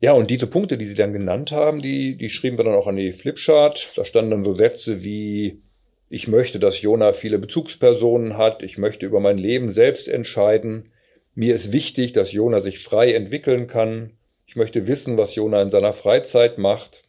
Ja, 0.00 0.12
und 0.12 0.30
diese 0.30 0.46
Punkte, 0.46 0.76
die 0.76 0.84
Sie 0.84 0.94
dann 0.94 1.12
genannt 1.12 1.52
haben, 1.52 1.80
die, 1.80 2.16
die 2.16 2.28
schrieben 2.28 2.58
wir 2.58 2.64
dann 2.64 2.74
auch 2.74 2.86
an 2.86 2.96
die 2.96 3.12
Flipchart. 3.12 3.92
Da 3.96 4.04
standen 4.04 4.30
dann 4.30 4.44
so 4.44 4.54
Sätze 4.54 5.02
wie, 5.02 5.62
ich 6.10 6.28
möchte, 6.28 6.58
dass 6.58 6.82
Jona 6.82 7.12
viele 7.12 7.38
Bezugspersonen 7.38 8.36
hat, 8.36 8.62
ich 8.62 8.78
möchte 8.78 9.06
über 9.06 9.20
mein 9.20 9.38
Leben 9.38 9.72
selbst 9.72 10.08
entscheiden, 10.08 10.92
mir 11.34 11.54
ist 11.54 11.72
wichtig, 11.72 12.12
dass 12.12 12.32
Jona 12.32 12.60
sich 12.60 12.78
frei 12.78 13.12
entwickeln 13.12 13.66
kann, 13.66 14.12
ich 14.46 14.56
möchte 14.56 14.86
wissen, 14.86 15.18
was 15.18 15.34
Jona 15.34 15.60
in 15.60 15.70
seiner 15.70 15.92
Freizeit 15.92 16.56
macht. 16.56 17.02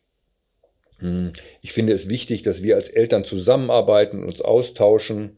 Hm, 1.00 1.32
ich 1.62 1.72
finde 1.72 1.94
es 1.94 2.10
wichtig, 2.10 2.42
dass 2.42 2.64
wir 2.64 2.76
als 2.76 2.90
Eltern 2.90 3.24
zusammenarbeiten 3.24 4.20
und 4.20 4.26
uns 4.26 4.42
austauschen 4.42 5.38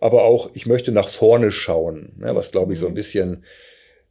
aber 0.00 0.24
auch, 0.24 0.50
ich 0.54 0.66
möchte 0.66 0.92
nach 0.92 1.08
vorne 1.08 1.52
schauen, 1.52 2.12
ne, 2.18 2.34
was 2.34 2.52
glaube 2.52 2.72
ich 2.72 2.78
so 2.78 2.86
ein 2.86 2.92
mhm. 2.92 2.96
bisschen 2.96 3.42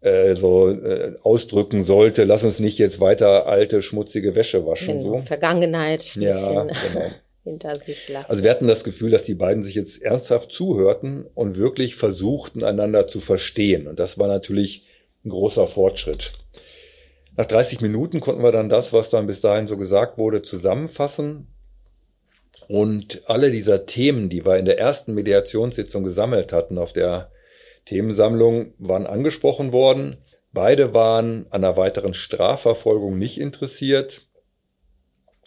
äh, 0.02 0.34
so 0.36 0.70
äh, 0.70 1.16
ausdrücken 1.24 1.84
sollte, 1.84 2.24
lass 2.24 2.44
uns 2.44 2.60
nicht 2.60 2.78
jetzt 2.78 3.00
weiter 3.00 3.48
alte, 3.48 3.82
schmutzige 3.82 4.36
Wäsche 4.36 4.66
waschen. 4.66 5.02
Genau, 5.02 5.20
so. 5.20 5.26
Vergangenheit 5.26 6.16
ja, 6.16 6.64
genau. 6.64 7.10
hinter 7.44 7.76
sich 7.76 8.10
lassen. 8.10 8.30
Also 8.30 8.44
wir 8.44 8.52
hatten 8.52 8.68
das 8.68 8.84
Gefühl, 8.84 9.10
dass 9.10 9.24
die 9.24 9.36
beiden 9.36 9.64
sich 9.64 9.76
jetzt 9.76 10.04
ernsthaft 10.04 10.52
zuhörten 10.52 11.26
und 11.34 11.58
wirklich 11.58 11.96
versuchten, 11.96 12.64
einander 12.64 13.08
zu 13.08 13.20
verstehen. 13.20 13.88
Und 13.88 14.00
das 14.00 14.20
war 14.20 14.28
natürlich 14.28 14.88
ein 15.26 15.30
großer 15.30 15.66
Fortschritt. 15.66 16.32
Nach 17.38 17.46
30 17.46 17.82
Minuten 17.82 18.20
konnten 18.20 18.44
wir 18.44 18.52
dann 18.52 18.70
das, 18.70 18.94
was 18.94 19.10
dann 19.10 19.28
bis 19.28 19.42
dahin 19.42 19.68
so 19.68 19.78
gesagt 19.78 20.18
wurde, 20.18 20.42
zusammenfassen 20.42 21.48
und 22.68 23.22
alle 23.26 23.52
dieser 23.52 23.86
Themen, 23.86 24.30
die 24.30 24.46
wir 24.46 24.58
in 24.58 24.66
der 24.66 24.78
ersten 24.78 25.14
Mediationssitzung 25.14 26.04
gesammelt 26.04 26.52
hatten 26.52 26.78
auf 26.78 26.94
der 26.94 27.32
Themensammlung, 27.86 28.74
waren 28.78 29.08
angesprochen 29.08 29.72
worden. 29.72 30.18
Beide 30.52 30.94
waren 30.94 31.46
an 31.50 31.64
einer 31.64 31.78
weiteren 31.78 32.14
Strafverfolgung 32.14 33.18
nicht 33.18 33.40
interessiert. 33.40 34.28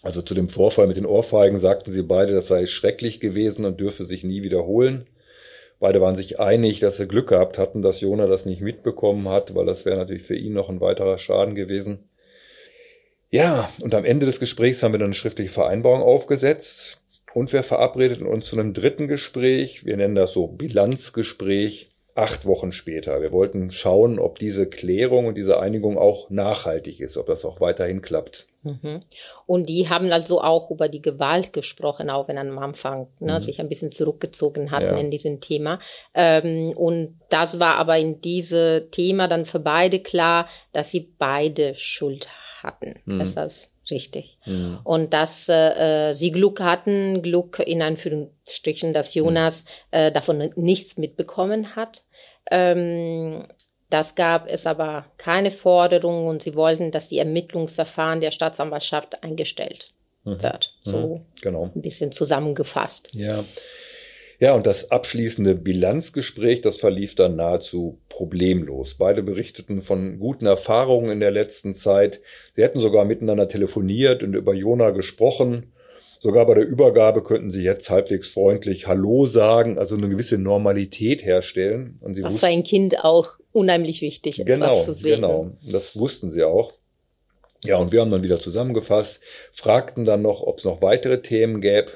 Also 0.01 0.23
zu 0.23 0.33
dem 0.33 0.49
Vorfall 0.49 0.87
mit 0.87 0.97
den 0.97 1.05
Ohrfeigen 1.05 1.59
sagten 1.59 1.91
sie 1.91 2.01
beide, 2.01 2.33
das 2.33 2.47
sei 2.47 2.65
schrecklich 2.65 3.19
gewesen 3.19 3.65
und 3.65 3.79
dürfe 3.79 4.03
sich 4.03 4.23
nie 4.23 4.41
wiederholen. 4.41 5.07
Beide 5.79 6.01
waren 6.01 6.15
sich 6.15 6.39
einig, 6.39 6.79
dass 6.79 6.97
sie 6.97 7.07
Glück 7.07 7.29
gehabt 7.29 7.57
hatten, 7.57 7.81
dass 7.81 8.01
Jona 8.01 8.25
das 8.25 8.45
nicht 8.45 8.61
mitbekommen 8.61 9.29
hat, 9.29 9.53
weil 9.53 9.65
das 9.65 9.85
wäre 9.85 9.97
natürlich 9.97 10.23
für 10.23 10.35
ihn 10.35 10.53
noch 10.53 10.69
ein 10.69 10.81
weiterer 10.81 11.19
Schaden 11.19 11.53
gewesen. 11.53 12.09
Ja, 13.29 13.69
und 13.81 13.95
am 13.95 14.05
Ende 14.05 14.25
des 14.25 14.39
Gesprächs 14.39 14.83
haben 14.83 14.93
wir 14.93 14.99
dann 14.99 15.07
eine 15.07 15.13
schriftliche 15.13 15.51
Vereinbarung 15.51 16.01
aufgesetzt. 16.01 17.00
Und 17.33 17.53
wir 17.53 17.63
verabredeten 17.63 18.25
uns 18.25 18.49
zu 18.49 18.59
einem 18.59 18.73
dritten 18.73 19.07
Gespräch. 19.07 19.85
Wir 19.85 19.97
nennen 19.97 20.15
das 20.15 20.33
so 20.33 20.47
Bilanzgespräch 20.47 21.91
acht 22.15 22.45
Wochen 22.45 22.71
später. 22.71 23.21
Wir 23.21 23.31
wollten 23.31 23.71
schauen, 23.71 24.19
ob 24.19 24.39
diese 24.39 24.69
Klärung 24.69 25.27
und 25.27 25.37
diese 25.37 25.59
Einigung 25.59 25.97
auch 25.97 26.29
nachhaltig 26.29 26.99
ist, 26.99 27.17
ob 27.17 27.27
das 27.27 27.45
auch 27.45 27.61
weiterhin 27.61 28.01
klappt. 28.01 28.47
Mhm. 28.63 28.99
Und 29.47 29.69
die 29.69 29.89
haben 29.89 30.11
also 30.11 30.41
auch 30.41 30.69
über 30.69 30.87
die 30.87 31.01
Gewalt 31.01 31.53
gesprochen, 31.53 32.09
auch 32.09 32.27
wenn 32.27 32.37
am 32.37 32.59
Anfang 32.59 33.07
ne, 33.19 33.39
mhm. 33.39 33.41
sich 33.41 33.59
ein 33.59 33.69
bisschen 33.69 33.91
zurückgezogen 33.91 34.71
hatten 34.71 34.85
ja. 34.85 34.97
in 34.97 35.09
diesem 35.09 35.39
Thema. 35.39 35.79
Ähm, 36.13 36.73
und 36.75 37.19
das 37.29 37.59
war 37.59 37.75
aber 37.75 37.97
in 37.97 38.21
diesem 38.21 38.91
Thema 38.91 39.27
dann 39.27 39.45
für 39.45 39.59
beide 39.59 39.99
klar, 39.99 40.47
dass 40.73 40.91
sie 40.91 41.13
beide 41.17 41.73
Schuld 41.75 42.27
hatten. 42.61 42.99
Mhm. 43.05 43.21
Ist 43.21 43.37
das 43.37 43.70
Richtig. 43.91 44.37
Mhm. 44.45 44.79
Und 44.83 45.13
dass 45.13 45.49
äh, 45.49 46.13
sie 46.13 46.31
Glück 46.31 46.61
hatten, 46.61 47.21
Glück 47.21 47.59
in 47.59 47.81
Anführungsstrichen, 47.81 48.93
dass 48.93 49.13
Jonas 49.13 49.65
äh, 49.91 50.11
davon 50.11 50.49
nichts 50.55 50.97
mitbekommen 50.97 51.75
hat. 51.75 52.03
Ähm, 52.49 53.45
das 53.89 54.15
gab 54.15 54.49
es 54.49 54.65
aber 54.65 55.05
keine 55.17 55.51
Forderung 55.51 56.27
und 56.27 56.41
sie 56.41 56.55
wollten, 56.55 56.91
dass 56.91 57.09
die 57.09 57.19
Ermittlungsverfahren 57.19 58.21
der 58.21 58.31
Staatsanwaltschaft 58.31 59.21
eingestellt 59.21 59.93
mhm. 60.23 60.41
wird. 60.41 60.77
So 60.81 61.17
mhm. 61.17 61.25
genau. 61.41 61.71
ein 61.75 61.81
bisschen 61.81 62.11
zusammengefasst. 62.13 63.09
Ja. 63.13 63.43
Ja, 64.41 64.55
und 64.55 64.65
das 64.65 64.89
abschließende 64.89 65.53
Bilanzgespräch, 65.53 66.61
das 66.61 66.77
verlief 66.77 67.13
dann 67.13 67.35
nahezu 67.35 67.99
problemlos. 68.09 68.95
Beide 68.95 69.21
berichteten 69.21 69.81
von 69.81 70.17
guten 70.17 70.47
Erfahrungen 70.47 71.11
in 71.11 71.19
der 71.19 71.29
letzten 71.29 71.75
Zeit. 71.75 72.21
Sie 72.55 72.63
hätten 72.63 72.81
sogar 72.81 73.05
miteinander 73.05 73.47
telefoniert 73.47 74.23
und 74.23 74.33
über 74.33 74.55
Jona 74.55 74.89
gesprochen. 74.89 75.71
Sogar 76.19 76.47
bei 76.47 76.55
der 76.55 76.65
Übergabe 76.65 77.21
könnten 77.21 77.51
sie 77.51 77.61
jetzt 77.61 77.91
halbwegs 77.91 78.29
freundlich 78.29 78.87
Hallo 78.87 79.25
sagen, 79.25 79.77
also 79.77 79.95
eine 79.95 80.09
gewisse 80.09 80.39
Normalität 80.39 81.23
herstellen. 81.23 81.97
Und 82.01 82.15
sie 82.15 82.23
was 82.23 82.39
für 82.39 82.47
ein 82.47 82.63
Kind 82.63 83.03
auch 83.03 83.37
unheimlich 83.51 84.01
wichtig 84.01 84.39
ist, 84.39 84.47
genau, 84.47 84.71
was 84.71 84.85
zu 84.85 84.93
sehen. 84.95 85.21
Genau, 85.21 85.51
das 85.61 85.99
wussten 85.99 86.31
sie 86.31 86.43
auch. 86.43 86.73
Ja, 87.63 87.77
und 87.77 87.91
wir 87.91 88.01
haben 88.01 88.09
dann 88.09 88.23
wieder 88.23 88.39
zusammengefasst, 88.39 89.19
fragten 89.51 90.03
dann 90.03 90.23
noch, 90.23 90.41
ob 90.41 90.57
es 90.57 90.63
noch 90.63 90.81
weitere 90.81 91.21
Themen 91.21 91.61
gäbe. 91.61 91.91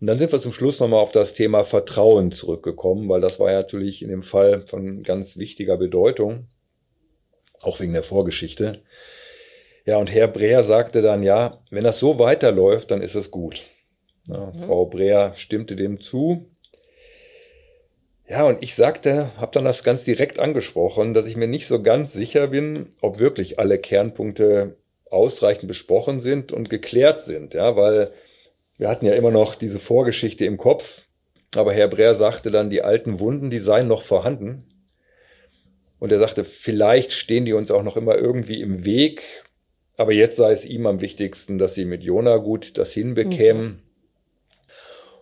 Und 0.00 0.06
dann 0.06 0.18
sind 0.18 0.30
wir 0.30 0.40
zum 0.40 0.52
Schluss 0.52 0.78
nochmal 0.78 1.00
auf 1.00 1.12
das 1.12 1.34
Thema 1.34 1.64
Vertrauen 1.64 2.30
zurückgekommen, 2.30 3.08
weil 3.08 3.20
das 3.20 3.40
war 3.40 3.50
ja 3.50 3.58
natürlich 3.58 4.02
in 4.02 4.08
dem 4.08 4.22
Fall 4.22 4.64
von 4.66 5.00
ganz 5.00 5.38
wichtiger 5.38 5.76
Bedeutung, 5.76 6.46
auch 7.60 7.80
wegen 7.80 7.92
der 7.92 8.04
Vorgeschichte. 8.04 8.82
Ja, 9.84 9.96
und 9.96 10.12
Herr 10.12 10.28
Breer 10.28 10.62
sagte 10.62 11.02
dann, 11.02 11.22
ja, 11.22 11.60
wenn 11.70 11.82
das 11.82 11.98
so 11.98 12.18
weiterläuft, 12.18 12.90
dann 12.90 13.02
ist 13.02 13.16
es 13.16 13.30
gut. 13.30 13.64
Ja, 14.28 14.46
mhm. 14.46 14.54
Frau 14.54 14.86
Breer 14.86 15.32
stimmte 15.34 15.74
dem 15.74 16.00
zu. 16.00 16.46
Ja, 18.28 18.44
und 18.44 18.62
ich 18.62 18.74
sagte, 18.74 19.30
habe 19.38 19.52
dann 19.52 19.64
das 19.64 19.82
ganz 19.82 20.04
direkt 20.04 20.38
angesprochen, 20.38 21.14
dass 21.14 21.26
ich 21.26 21.36
mir 21.36 21.48
nicht 21.48 21.66
so 21.66 21.82
ganz 21.82 22.12
sicher 22.12 22.48
bin, 22.48 22.88
ob 23.00 23.18
wirklich 23.18 23.58
alle 23.58 23.78
Kernpunkte 23.78 24.76
ausreichend 25.10 25.66
besprochen 25.66 26.20
sind 26.20 26.52
und 26.52 26.68
geklärt 26.68 27.22
sind, 27.22 27.54
ja, 27.54 27.74
weil 27.74 28.12
wir 28.78 28.88
hatten 28.88 29.06
ja 29.06 29.14
immer 29.14 29.30
noch 29.30 29.54
diese 29.54 29.80
Vorgeschichte 29.80 30.44
im 30.44 30.56
Kopf, 30.56 31.04
aber 31.56 31.72
Herr 31.72 31.88
Breer 31.88 32.14
sagte 32.14 32.50
dann, 32.50 32.70
die 32.70 32.82
alten 32.82 33.20
Wunden, 33.20 33.50
die 33.50 33.58
seien 33.58 33.88
noch 33.88 34.02
vorhanden. 34.02 34.66
Und 35.98 36.12
er 36.12 36.20
sagte, 36.20 36.44
vielleicht 36.44 37.12
stehen 37.12 37.44
die 37.44 37.52
uns 37.52 37.70
auch 37.70 37.82
noch 37.82 37.96
immer 37.96 38.16
irgendwie 38.16 38.62
im 38.62 38.84
Weg, 38.84 39.22
aber 39.96 40.12
jetzt 40.12 40.36
sei 40.36 40.52
es 40.52 40.64
ihm 40.64 40.86
am 40.86 41.00
wichtigsten, 41.00 41.58
dass 41.58 41.74
sie 41.74 41.84
mit 41.84 42.04
Jona 42.04 42.36
gut 42.36 42.78
das 42.78 42.92
hinbekämen. 42.92 43.64
Mhm. 43.64 43.82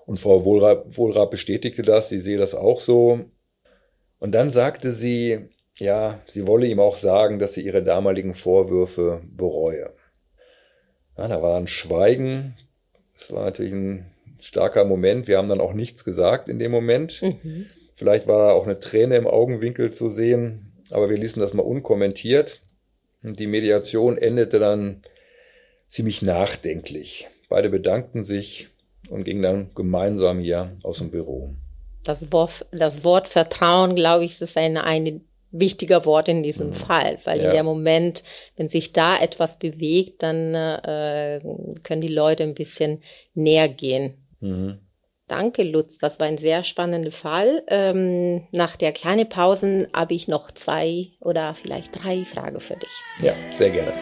Und 0.05 0.21
Frau 0.21 0.45
Wohlrab, 0.45 0.85
Wohlrab 0.97 1.31
bestätigte 1.31 1.83
das, 1.83 2.11
sie 2.11 2.21
sehe 2.21 2.39
das 2.39 2.55
auch 2.55 2.79
so. 2.79 3.25
Und 4.19 4.35
dann 4.35 4.51
sagte 4.51 4.93
sie, 4.93 5.49
ja, 5.79 6.21
sie 6.27 6.47
wolle 6.47 6.67
ihm 6.67 6.79
auch 6.79 6.97
sagen, 6.97 7.39
dass 7.39 7.55
sie 7.55 7.63
ihre 7.63 7.83
damaligen 7.83 8.35
Vorwürfe 8.35 9.23
bereue. 9.25 9.95
Ja, 11.17 11.29
da 11.29 11.43
war 11.43 11.59
ein 11.59 11.69
Schweigen. 11.69 12.57
Das 13.17 13.33
war 13.33 13.45
natürlich 13.47 13.73
ein 13.73 14.07
starker 14.39 14.85
Moment. 14.85 15.27
Wir 15.27 15.39
haben 15.39 15.49
dann 15.49 15.61
auch 15.61 15.73
nichts 15.73 16.05
gesagt 16.05 16.49
in 16.49 16.59
dem 16.59 16.71
Moment. 16.71 17.23
Mhm. 17.23 17.67
Vielleicht 17.95 18.27
war 18.27 18.55
auch 18.55 18.67
eine 18.67 18.79
Träne 18.79 19.17
im 19.17 19.27
Augenwinkel 19.27 19.91
zu 19.91 20.11
sehen, 20.11 20.73
aber 20.91 21.09
wir 21.09 21.17
ließen 21.17 21.41
das 21.41 21.55
mal 21.55 21.63
unkommentiert. 21.63 22.61
Und 23.25 23.41
die 23.41 23.47
Mediation 23.47 24.19
endete 24.19 24.59
dann 24.59 25.03
ziemlich 25.87 26.21
nachdenklich. 26.21 27.27
Beide 27.49 27.71
bedankten 27.71 28.23
sich 28.23 28.69
und 29.09 29.25
gingen 29.25 29.43
dann 29.43 29.71
gemeinsam 29.75 30.39
hier 30.39 30.75
aus 30.83 30.99
dem 30.99 31.11
Büro. 31.11 31.55
Das 32.05 32.31
Wort, 32.33 32.67
das 32.71 33.03
Wort 33.03 33.29
Vertrauen, 33.29 33.97
glaube 33.97 34.25
ich, 34.25 34.41
ist 34.41 34.57
ein, 34.59 34.77
ein 34.77 35.26
wichtiger 35.51 36.05
Wort 36.05 36.29
in 36.29 36.43
diesem 36.43 36.69
mhm. 36.69 36.73
Fall, 36.73 37.19
weil 37.25 37.39
ja. 37.39 37.47
in 37.47 37.51
der 37.53 37.65
Moment, 37.65 38.23
wenn 38.57 38.69
sich 38.69 38.93
da 38.93 39.17
etwas 39.17 39.59
bewegt, 39.59 40.23
dann 40.23 40.55
äh, 40.55 41.41
können 41.83 42.01
die 42.01 42.09
Leute 42.09 42.43
ein 42.43 42.55
bisschen 42.55 43.03
näher 43.35 43.69
gehen. 43.69 44.27
Mhm. 44.41 44.81
Danke, 45.29 45.65
Lutz. 45.65 45.99
Das 45.99 46.21
war 46.21 46.29
ein 46.29 46.39
sehr 46.39 46.63
spannender 46.63 47.11
Fall. 47.11 47.65
Ähm, 47.69 48.47
nach 48.53 48.77
der 48.77 48.93
kleinen 48.93 49.29
Pause 49.29 49.89
habe 49.93 50.15
ich 50.15 50.29
noch 50.29 50.53
zwei 50.53 51.09
oder 51.21 51.55
vielleicht 51.55 52.05
drei 52.05 52.25
Fragen 52.25 52.61
für 52.61 52.77
dich. 52.77 53.03
Ja, 53.21 53.33
sehr 53.53 53.71
gerne. 53.71 53.93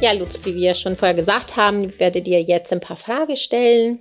Ja, 0.00 0.12
Lutz, 0.12 0.40
wie 0.46 0.54
wir 0.54 0.72
schon 0.72 0.96
vorher 0.96 1.14
gesagt 1.14 1.58
haben, 1.58 1.86
ich 1.86 2.00
werde 2.00 2.22
dir 2.22 2.40
jetzt 2.40 2.72
ein 2.72 2.80
paar 2.80 2.96
Fragen 2.96 3.36
stellen. 3.36 3.98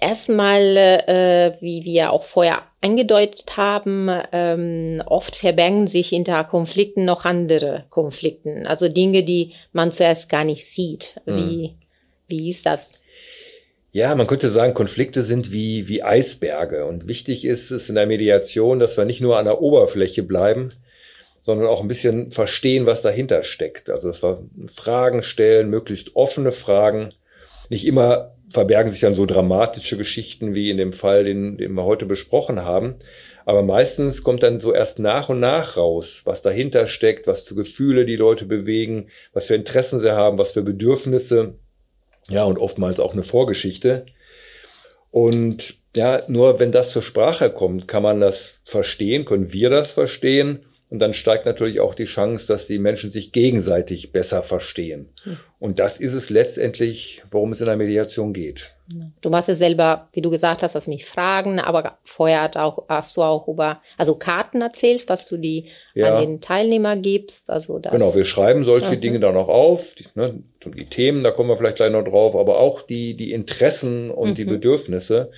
Erstmal, 0.00 0.76
äh, 0.76 1.56
wie 1.60 1.84
wir 1.84 2.12
auch 2.12 2.24
vorher 2.24 2.62
angedeutet 2.80 3.56
haben, 3.56 4.10
ähm, 4.32 5.00
oft 5.06 5.36
verbergen 5.36 5.86
sich 5.86 6.08
hinter 6.08 6.42
Konflikten 6.42 7.04
noch 7.04 7.24
andere 7.24 7.84
Konflikten, 7.90 8.66
also 8.66 8.88
Dinge, 8.88 9.22
die 9.22 9.52
man 9.72 9.92
zuerst 9.92 10.28
gar 10.28 10.42
nicht 10.42 10.66
sieht. 10.66 11.20
Wie, 11.24 11.68
mhm. 11.68 11.74
wie 12.26 12.50
ist 12.50 12.66
das? 12.66 12.94
Ja, 13.92 14.14
man 14.16 14.26
könnte 14.26 14.48
sagen, 14.48 14.74
Konflikte 14.74 15.22
sind 15.22 15.52
wie, 15.52 15.86
wie 15.86 16.02
Eisberge. 16.02 16.84
Und 16.84 17.06
wichtig 17.06 17.44
ist 17.44 17.70
es 17.70 17.88
in 17.88 17.94
der 17.94 18.06
Mediation, 18.06 18.80
dass 18.80 18.96
wir 18.96 19.04
nicht 19.04 19.20
nur 19.20 19.38
an 19.38 19.46
der 19.46 19.62
Oberfläche 19.62 20.24
bleiben, 20.24 20.72
sondern 21.48 21.68
auch 21.68 21.80
ein 21.80 21.88
bisschen 21.88 22.30
verstehen, 22.30 22.84
was 22.84 23.00
dahinter 23.00 23.42
steckt. 23.42 23.88
Also 23.88 24.08
dass 24.08 24.22
wir 24.22 24.42
Fragen 24.70 25.22
stellen, 25.22 25.70
möglichst 25.70 26.14
offene 26.14 26.52
Fragen. 26.52 27.08
Nicht 27.70 27.86
immer 27.86 28.34
verbergen 28.52 28.90
sich 28.92 29.00
dann 29.00 29.14
so 29.14 29.24
dramatische 29.24 29.96
Geschichten 29.96 30.54
wie 30.54 30.68
in 30.68 30.76
dem 30.76 30.92
Fall, 30.92 31.24
den, 31.24 31.56
den 31.56 31.72
wir 31.72 31.84
heute 31.84 32.04
besprochen 32.04 32.66
haben. 32.66 32.96
Aber 33.46 33.62
meistens 33.62 34.24
kommt 34.24 34.42
dann 34.42 34.60
so 34.60 34.74
erst 34.74 34.98
nach 34.98 35.30
und 35.30 35.40
nach 35.40 35.78
raus, 35.78 36.20
was 36.26 36.42
dahinter 36.42 36.86
steckt, 36.86 37.26
was 37.26 37.48
für 37.48 37.54
Gefühle 37.54 38.04
die 38.04 38.16
Leute 38.16 38.44
bewegen, 38.44 39.08
was 39.32 39.46
für 39.46 39.54
Interessen 39.54 40.00
sie 40.00 40.14
haben, 40.14 40.36
was 40.36 40.52
für 40.52 40.62
Bedürfnisse. 40.62 41.54
Ja, 42.28 42.44
und 42.44 42.58
oftmals 42.58 43.00
auch 43.00 43.14
eine 43.14 43.22
Vorgeschichte. 43.22 44.04
Und 45.10 45.76
ja, 45.96 46.20
nur 46.28 46.60
wenn 46.60 46.72
das 46.72 46.92
zur 46.92 47.00
Sprache 47.00 47.48
kommt, 47.48 47.88
kann 47.88 48.02
man 48.02 48.20
das 48.20 48.60
verstehen, 48.66 49.24
können 49.24 49.50
wir 49.50 49.70
das 49.70 49.92
verstehen 49.92 50.66
und 50.90 51.00
dann 51.00 51.12
steigt 51.12 51.44
natürlich 51.44 51.80
auch 51.80 51.94
die 51.94 52.06
Chance, 52.06 52.46
dass 52.46 52.66
die 52.66 52.78
Menschen 52.78 53.10
sich 53.10 53.32
gegenseitig 53.32 54.12
besser 54.12 54.42
verstehen. 54.42 55.10
Und 55.58 55.80
das 55.80 56.00
ist 56.00 56.14
es 56.14 56.30
letztendlich, 56.30 57.22
worum 57.30 57.52
es 57.52 57.60
in 57.60 57.66
der 57.66 57.76
Mediation 57.76 58.32
geht. 58.32 58.74
Du 59.20 59.28
machst 59.28 59.50
es 59.50 59.58
selber, 59.58 60.08
wie 60.14 60.22
du 60.22 60.30
gesagt 60.30 60.62
hast, 60.62 60.74
das 60.74 60.86
mich 60.86 61.04
fragen, 61.04 61.60
aber 61.60 61.98
vorher 62.04 62.40
hat 62.40 62.56
auch, 62.56 62.84
hast 62.88 63.18
du 63.18 63.22
auch 63.22 63.46
über, 63.48 63.82
also 63.98 64.14
Karten 64.14 64.62
erzählst, 64.62 65.10
dass 65.10 65.26
du 65.26 65.36
die 65.36 65.66
ja. 65.92 66.14
an 66.14 66.22
den 66.22 66.40
Teilnehmer 66.40 66.96
gibst. 66.96 67.50
Also 67.50 67.78
das 67.78 67.92
genau, 67.92 68.14
wir 68.14 68.24
schreiben 68.24 68.64
solche 68.64 68.96
mhm. 68.96 69.00
Dinge 69.02 69.20
dann 69.20 69.36
auch 69.36 69.50
auf, 69.50 69.94
die, 69.94 70.06
ne, 70.14 70.42
die 70.74 70.86
Themen, 70.86 71.22
da 71.22 71.32
kommen 71.32 71.50
wir 71.50 71.58
vielleicht 71.58 71.76
gleich 71.76 71.92
noch 71.92 72.04
drauf, 72.04 72.34
aber 72.34 72.60
auch 72.60 72.80
die, 72.80 73.14
die 73.14 73.32
Interessen 73.32 74.10
und 74.10 74.30
mhm. 74.30 74.34
die 74.34 74.44
Bedürfnisse 74.46 75.30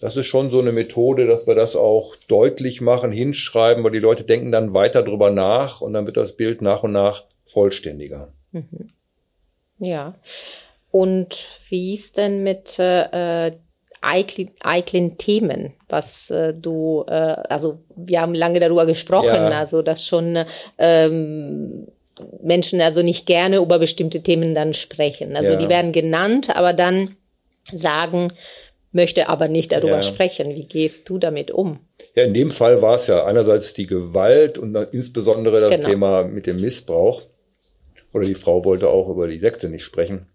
das 0.00 0.16
ist 0.16 0.26
schon 0.26 0.50
so 0.50 0.60
eine 0.60 0.72
Methode, 0.72 1.26
dass 1.26 1.46
wir 1.46 1.54
das 1.54 1.76
auch 1.76 2.16
deutlich 2.28 2.80
machen, 2.80 3.12
hinschreiben, 3.12 3.82
weil 3.84 3.90
die 3.90 3.98
Leute 3.98 4.24
denken 4.24 4.52
dann 4.52 4.74
weiter 4.74 5.02
drüber 5.02 5.30
nach 5.30 5.80
und 5.80 5.92
dann 5.92 6.06
wird 6.06 6.16
das 6.16 6.36
Bild 6.36 6.62
nach 6.62 6.82
und 6.82 6.92
nach 6.92 7.24
vollständiger. 7.44 8.32
Mhm. 8.52 8.90
Ja. 9.78 10.14
Und 10.90 11.46
wie 11.68 11.94
ist 11.94 12.16
denn 12.16 12.42
mit 12.42 12.78
äh, 12.78 13.52
eiklen 14.00 15.18
Themen, 15.18 15.74
was 15.88 16.30
äh, 16.30 16.54
du, 16.54 17.04
äh, 17.08 17.12
also 17.48 17.80
wir 17.96 18.20
haben 18.20 18.34
lange 18.34 18.60
darüber 18.60 18.86
gesprochen, 18.86 19.34
ja. 19.34 19.58
also 19.58 19.82
dass 19.82 20.06
schon 20.06 20.38
ähm, 20.78 21.88
Menschen 22.42 22.80
also 22.80 23.02
nicht 23.02 23.26
gerne 23.26 23.58
über 23.58 23.78
bestimmte 23.78 24.22
Themen 24.22 24.54
dann 24.54 24.74
sprechen. 24.74 25.36
Also 25.36 25.52
ja. 25.52 25.56
die 25.56 25.68
werden 25.68 25.92
genannt, 25.92 26.56
aber 26.56 26.72
dann 26.72 27.16
sagen, 27.72 28.32
möchte 28.92 29.28
aber 29.28 29.48
nicht 29.48 29.72
darüber 29.72 29.96
ja. 29.96 30.02
sprechen. 30.02 30.54
Wie 30.56 30.66
gehst 30.66 31.08
du 31.08 31.18
damit 31.18 31.50
um? 31.50 31.80
Ja, 32.14 32.24
in 32.24 32.34
dem 32.34 32.50
Fall 32.50 32.80
war 32.82 32.96
es 32.96 33.06
ja 33.06 33.24
einerseits 33.24 33.74
die 33.74 33.86
Gewalt 33.86 34.58
und 34.58 34.74
insbesondere 34.92 35.60
das 35.60 35.70
genau. 35.70 35.88
Thema 35.88 36.24
mit 36.24 36.46
dem 36.46 36.60
Missbrauch. 36.60 37.22
Oder 38.12 38.24
die 38.24 38.34
Frau 38.34 38.64
wollte 38.64 38.88
auch 38.88 39.08
über 39.08 39.28
die 39.28 39.38
Sekte 39.38 39.68
nicht 39.68 39.84
sprechen. 39.84 40.26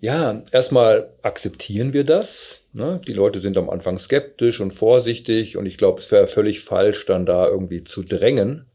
Ja, 0.00 0.42
erstmal 0.50 1.14
akzeptieren 1.22 1.92
wir 1.92 2.04
das. 2.04 2.58
Ne? 2.72 3.00
Die 3.06 3.12
Leute 3.12 3.40
sind 3.40 3.56
am 3.56 3.70
Anfang 3.70 3.98
skeptisch 3.98 4.60
und 4.60 4.72
vorsichtig 4.72 5.56
und 5.56 5.64
ich 5.64 5.78
glaube, 5.78 6.00
es 6.00 6.10
wäre 6.10 6.26
völlig 6.26 6.60
falsch, 6.60 7.06
dann 7.06 7.24
da 7.24 7.46
irgendwie 7.46 7.84
zu 7.84 8.02
drängen. 8.02 8.66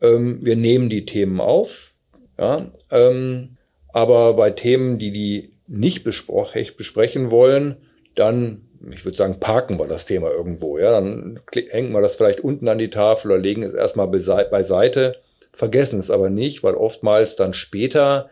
Ähm, 0.00 0.38
wir 0.42 0.56
nehmen 0.56 0.88
die 0.88 1.04
Themen 1.04 1.40
auf, 1.40 1.94
ja, 2.38 2.70
ähm, 2.90 3.56
aber 3.88 4.34
bei 4.34 4.50
Themen, 4.50 4.98
die 4.98 5.10
die 5.10 5.51
nicht 5.72 6.04
besprechen 6.04 7.30
wollen, 7.30 7.76
dann, 8.14 8.68
ich 8.90 9.04
würde 9.04 9.16
sagen, 9.16 9.40
parken 9.40 9.78
wir 9.78 9.86
das 9.86 10.04
Thema 10.04 10.30
irgendwo. 10.30 10.78
Ja, 10.78 10.90
dann 10.90 11.40
hängen 11.70 11.92
wir 11.92 12.02
das 12.02 12.16
vielleicht 12.16 12.40
unten 12.40 12.68
an 12.68 12.78
die 12.78 12.90
Tafel 12.90 13.30
oder 13.30 13.40
legen 13.40 13.62
es 13.62 13.74
erstmal 13.74 14.08
beiseite, 14.08 15.16
vergessen 15.52 15.98
es 15.98 16.10
aber 16.10 16.28
nicht, 16.30 16.62
weil 16.62 16.74
oftmals 16.74 17.36
dann 17.36 17.54
später 17.54 18.28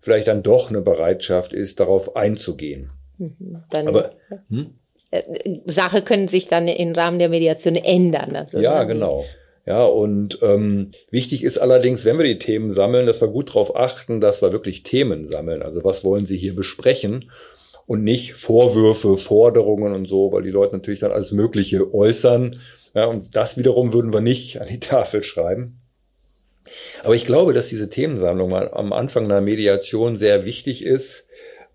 vielleicht 0.00 0.28
dann 0.28 0.42
doch 0.42 0.70
eine 0.70 0.80
Bereitschaft 0.80 1.52
ist, 1.52 1.80
darauf 1.80 2.16
einzugehen. 2.16 2.90
Mhm. 3.18 3.62
Dann, 3.70 3.88
aber 3.88 4.12
hm? 4.48 4.74
Äh, 5.10 5.22
Sache 5.66 6.02
können 6.02 6.28
sich 6.28 6.48
dann 6.48 6.66
im 6.66 6.92
Rahmen 6.92 7.18
der 7.18 7.28
Mediation 7.28 7.76
ändern. 7.76 8.36
Also 8.36 8.58
ja, 8.58 8.84
genau. 8.84 9.24
Ja, 9.70 9.84
und 9.84 10.36
ähm, 10.42 10.90
wichtig 11.12 11.44
ist 11.44 11.58
allerdings, 11.58 12.04
wenn 12.04 12.18
wir 12.18 12.24
die 12.24 12.40
Themen 12.40 12.72
sammeln, 12.72 13.06
dass 13.06 13.20
wir 13.20 13.28
gut 13.28 13.50
darauf 13.50 13.76
achten, 13.76 14.18
dass 14.18 14.42
wir 14.42 14.50
wirklich 14.50 14.82
Themen 14.82 15.24
sammeln. 15.24 15.62
Also 15.62 15.84
was 15.84 16.02
wollen 16.02 16.26
Sie 16.26 16.36
hier 16.36 16.56
besprechen? 16.56 17.30
Und 17.86 18.02
nicht 18.02 18.34
Vorwürfe, 18.34 19.16
Forderungen 19.16 19.94
und 19.94 20.06
so, 20.06 20.32
weil 20.32 20.42
die 20.42 20.50
Leute 20.50 20.72
natürlich 20.72 20.98
dann 20.98 21.12
alles 21.12 21.30
Mögliche 21.30 21.94
äußern. 21.94 22.58
Ja, 22.96 23.04
und 23.04 23.36
das 23.36 23.58
wiederum 23.58 23.92
würden 23.92 24.12
wir 24.12 24.20
nicht 24.20 24.60
an 24.60 24.66
die 24.66 24.80
Tafel 24.80 25.22
schreiben. 25.22 25.80
Aber 27.04 27.14
ich 27.14 27.24
glaube, 27.24 27.52
dass 27.52 27.68
diese 27.68 27.90
Themensammlung 27.90 28.52
am 28.52 28.92
Anfang 28.92 29.26
einer 29.26 29.40
Mediation 29.40 30.16
sehr 30.16 30.44
wichtig 30.44 30.84
ist, 30.84 31.28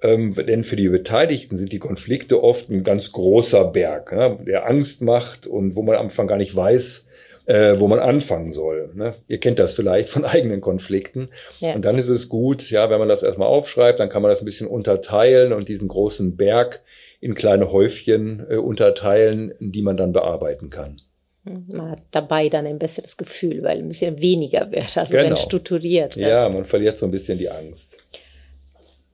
ähm, 0.04 0.32
denn 0.36 0.66
für 0.66 0.76
die 0.76 0.90
Beteiligten 0.90 1.56
sind 1.56 1.72
die 1.72 1.80
Konflikte 1.80 2.44
oft 2.44 2.70
ein 2.70 2.84
ganz 2.84 3.14
großer 3.14 3.72
Berg, 3.72 4.12
ja, 4.12 4.36
der 4.36 4.68
Angst 4.68 5.02
macht 5.02 5.48
und 5.48 5.78
wo 5.78 5.84
man 5.84 5.96
am 5.96 6.04
Anfang 6.04 6.28
gar 6.28 6.38
nicht 6.38 6.54
weiß, 6.54 7.06
äh, 7.46 7.80
wo 7.80 7.88
man 7.88 8.00
anfangen 8.00 8.52
soll. 8.52 8.92
Ne? 8.96 9.14
Ihr 9.28 9.40
kennt 9.40 9.60
das 9.60 9.76
vielleicht 9.76 10.10
von 10.10 10.26
eigenen 10.26 10.62
Konflikten. 10.62 11.30
Ja. 11.60 11.74
Und 11.74 11.86
dann 11.86 11.98
ist 11.98 12.10
es 12.10 12.30
gut, 12.30 12.70
ja, 12.72 12.90
wenn 12.90 13.00
man 13.00 13.10
das 13.10 13.24
erstmal 13.24 13.48
aufschreibt, 13.48 14.00
dann 14.00 14.10
kann 14.10 14.22
man 14.22 14.30
das 14.30 14.42
ein 14.42 14.46
bisschen 14.46 14.68
unterteilen 14.68 15.54
und 15.54 15.70
diesen 15.70 15.88
großen 15.88 16.36
Berg 16.36 16.84
in 17.22 17.34
kleine 17.34 17.72
Häufchen 17.72 18.46
äh, 18.50 18.58
unterteilen, 18.58 19.54
die 19.60 19.82
man 19.82 19.98
dann 19.98 20.12
bearbeiten 20.12 20.70
kann. 20.70 21.02
Man 21.44 21.92
hat 21.92 22.02
dabei 22.10 22.50
dann 22.50 22.66
ein 22.66 22.80
besseres 22.80 23.18
Gefühl, 23.18 23.62
weil 23.62 23.78
ein 23.78 23.88
bisschen 23.88 24.20
weniger 24.20 24.72
wird, 24.72 24.98
also 24.98 25.12
genau. 25.12 25.30
wenn 25.30 25.38
strukturiert. 25.38 26.16
Ja, 26.16 26.50
man 26.50 26.66
verliert 26.66 26.98
so 26.98 27.06
ein 27.06 27.12
bisschen 27.12 27.38
die 27.38 27.50
Angst 27.50 28.04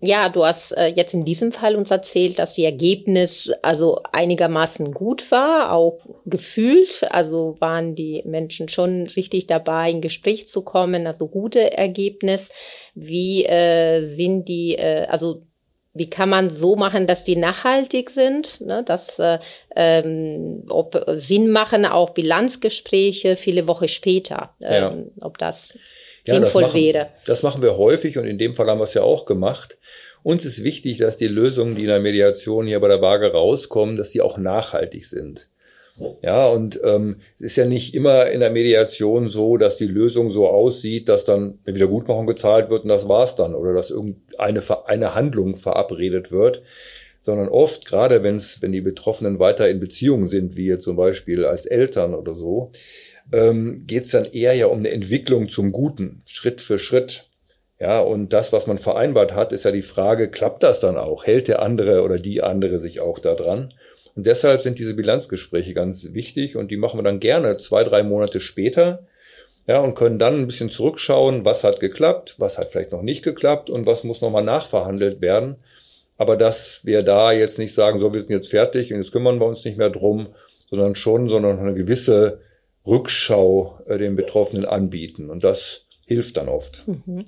ja, 0.02 0.30
du 0.30 0.44
hast 0.44 0.72
äh, 0.72 0.88
jetzt 0.88 1.14
in 1.14 1.26
diesem 1.26 1.52
Fall 1.52 1.76
uns 1.76 1.92
erzählt, 1.92 2.40
dass 2.40 2.56
die 2.56 2.66
Ergebnis 2.66 3.52
also 3.62 4.02
einigermaßen 4.12 4.94
gut 4.94 5.32
war, 5.32 5.72
auch 5.72 6.00
gefühlt. 6.26 7.06
Also 7.12 7.56
waren 7.60 7.94
die 7.94 8.24
Menschen 8.26 8.68
schon 8.68 9.06
richtig 9.08 9.46
dabei, 9.46 9.92
in 9.92 10.02
Gespräch 10.02 10.48
zu 10.48 10.64
kommen, 10.64 11.06
also 11.06 11.28
gute 11.28 11.78
Ergebnis. 11.78 12.52
Wie 12.96 13.46
äh, 13.46 14.02
sind 14.02 14.50
die, 14.50 14.76
äh, 14.76 15.06
also 15.08 15.44
wie 15.94 16.10
kann 16.10 16.30
man 16.30 16.50
so 16.50 16.76
machen, 16.76 17.06
dass 17.06 17.26
die 17.26 17.36
nachhaltig 17.36 18.10
sind, 18.10 18.62
ne? 18.62 18.84
dass 18.84 19.20
äh, 19.20 19.40
ähm, 19.76 20.64
ob 20.70 21.04
Sinn 21.10 21.52
machen 21.52 21.86
auch 21.86 22.12
Bilanzgespräche 22.12 23.36
viele 23.36 23.68
Wochen 23.68 23.88
später, 23.90 24.56
ähm, 24.62 25.12
ja. 25.20 25.26
ob 25.26 25.38
das 25.38 25.78
ja, 26.26 26.36
sinnvoll 26.36 26.64
das 26.64 26.72
machen, 26.72 26.82
wäre. 26.82 27.10
Das 27.26 27.44
machen 27.44 27.62
wir 27.62 27.78
häufig 27.78 28.18
und 28.18 28.26
in 28.26 28.38
dem 28.38 28.56
Fall 28.56 28.68
haben 28.68 28.80
wir 28.80 28.86
es 28.86 28.94
ja 28.94 29.04
auch 29.04 29.26
gemacht. 29.26 29.78
Uns 30.24 30.46
ist 30.46 30.64
wichtig, 30.64 30.98
dass 30.98 31.18
die 31.18 31.28
Lösungen, 31.28 31.76
die 31.76 31.82
in 31.82 31.88
der 31.88 32.00
Mediation 32.00 32.68
hier 32.68 32.80
bei 32.80 32.88
der 32.88 33.02
Waage 33.02 33.32
rauskommen, 33.32 33.96
dass 33.96 34.12
die 34.12 34.22
auch 34.22 34.38
nachhaltig 34.38 35.06
sind. 35.06 35.50
Ja, 36.24 36.48
und 36.48 36.80
ähm, 36.84 37.18
es 37.36 37.42
ist 37.42 37.56
ja 37.58 37.66
nicht 37.66 37.94
immer 37.96 38.28
in 38.28 38.40
der 38.40 38.50
Mediation 38.50 39.28
so, 39.28 39.58
dass 39.58 39.78
die 39.78 39.88
Lösung 39.88 40.32
so 40.32 40.48
aussieht, 40.48 41.10
dass 41.10 41.26
dann 41.26 41.60
eine 41.66 41.76
Wiedergutmachung 41.76 42.26
gezahlt 42.26 42.70
wird 42.70 42.84
und 42.84 42.90
das 42.90 43.08
war's 43.08 43.36
dann 43.36 43.54
oder 43.54 43.74
dass 43.74 43.92
irgendeine 43.92 44.62
eine 44.86 45.16
Handlung 45.16 45.56
verabredet 45.56 46.32
wird, 46.32 46.64
sondern 47.20 47.50
oft, 47.50 47.86
gerade 47.86 48.24
wenn's, 48.24 48.62
wenn 48.62 48.72
die 48.72 48.82
Betroffenen 48.82 49.38
weiter 49.40 49.70
in 49.70 49.80
Beziehungen 49.80 50.28
sind, 50.28 50.56
wie 50.56 50.68
jetzt 50.68 50.86
zum 50.86 50.96
Beispiel 50.96 51.46
als 51.46 51.66
Eltern 51.66 52.16
oder 52.16 52.36
so, 52.36 52.70
ähm, 53.34 53.82
geht 53.88 54.06
es 54.06 54.12
dann 54.12 54.26
eher 54.26 54.54
ja 54.54 54.68
um 54.68 54.80
eine 54.80 54.92
Entwicklung 54.92 55.50
zum 55.50 55.72
Guten, 55.72 56.22
Schritt 56.26 56.62
für 56.62 56.80
Schritt. 56.80 57.26
Ja, 57.80 58.00
und 58.00 58.32
das, 58.32 58.54
was 58.54 58.68
man 58.68 58.78
vereinbart 58.78 59.34
hat, 59.34 59.52
ist 59.52 59.66
ja 59.66 59.72
die 59.72 59.82
Frage, 59.82 60.30
klappt 60.30 60.62
das 60.62 60.80
dann 60.80 60.98
auch? 60.98 61.26
Hält 61.26 61.48
der 61.48 61.62
andere 61.62 62.04
oder 62.04 62.20
die 62.20 62.44
andere 62.44 62.78
sich 62.78 63.00
auch 63.02 63.18
da 63.18 63.34
dran? 63.34 63.74
Und 64.16 64.28
deshalb 64.28 64.62
sind 64.62 64.78
diese 64.78 64.94
Bilanzgespräche 64.94 65.74
ganz 65.74 66.14
wichtig 66.14 66.58
und 66.58 66.70
die 66.70 66.78
machen 66.78 67.00
wir 67.00 67.04
dann 67.04 67.20
gerne 67.20 67.58
zwei, 67.58 67.84
drei 67.84 68.04
Monate 68.04 68.40
später. 68.40 69.08
Ja, 69.68 69.80
und 69.80 69.96
können 69.96 70.20
dann 70.20 70.36
ein 70.36 70.48
bisschen 70.48 70.70
zurückschauen, 70.70 71.46
was 71.46 71.64
hat 71.64 71.80
geklappt, 71.80 72.36
was 72.40 72.58
hat 72.58 72.72
vielleicht 72.72 72.92
noch 72.92 73.04
nicht 73.04 73.24
geklappt 73.24 73.70
und 73.70 73.86
was 73.86 74.04
muss 74.04 74.22
nochmal 74.22 74.44
nachverhandelt 74.44 75.22
werden. 75.22 75.58
Aber 76.18 76.36
dass 76.36 76.82
wir 76.84 77.04
da 77.04 77.32
jetzt 77.32 77.58
nicht 77.58 77.74
sagen, 77.74 78.00
so, 78.00 78.14
wir 78.14 78.22
sind 78.22 78.32
jetzt 78.32 78.50
fertig 78.50 78.92
und 78.92 79.00
jetzt 79.02 79.12
kümmern 79.12 79.40
wir 79.40 79.46
uns 79.46 79.64
nicht 79.64 79.78
mehr 79.78 79.90
drum, 79.90 80.28
sondern 80.70 80.96
schon, 80.96 81.30
sondern 81.30 81.60
eine 81.60 81.74
gewisse 81.74 82.42
Rückschau 82.86 83.80
äh, 83.86 83.98
den 83.98 84.16
Betroffenen 84.16 84.66
anbieten. 84.66 85.30
Und 85.30 85.44
das 85.44 85.86
hilft 86.08 86.38
dann 86.38 86.50
oft. 86.50 86.88
Mhm. 86.88 87.26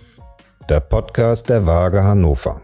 der 0.69 0.79
Podcast 0.79 1.49
der 1.49 1.65
Waage 1.65 2.01
Hannover. 2.01 2.61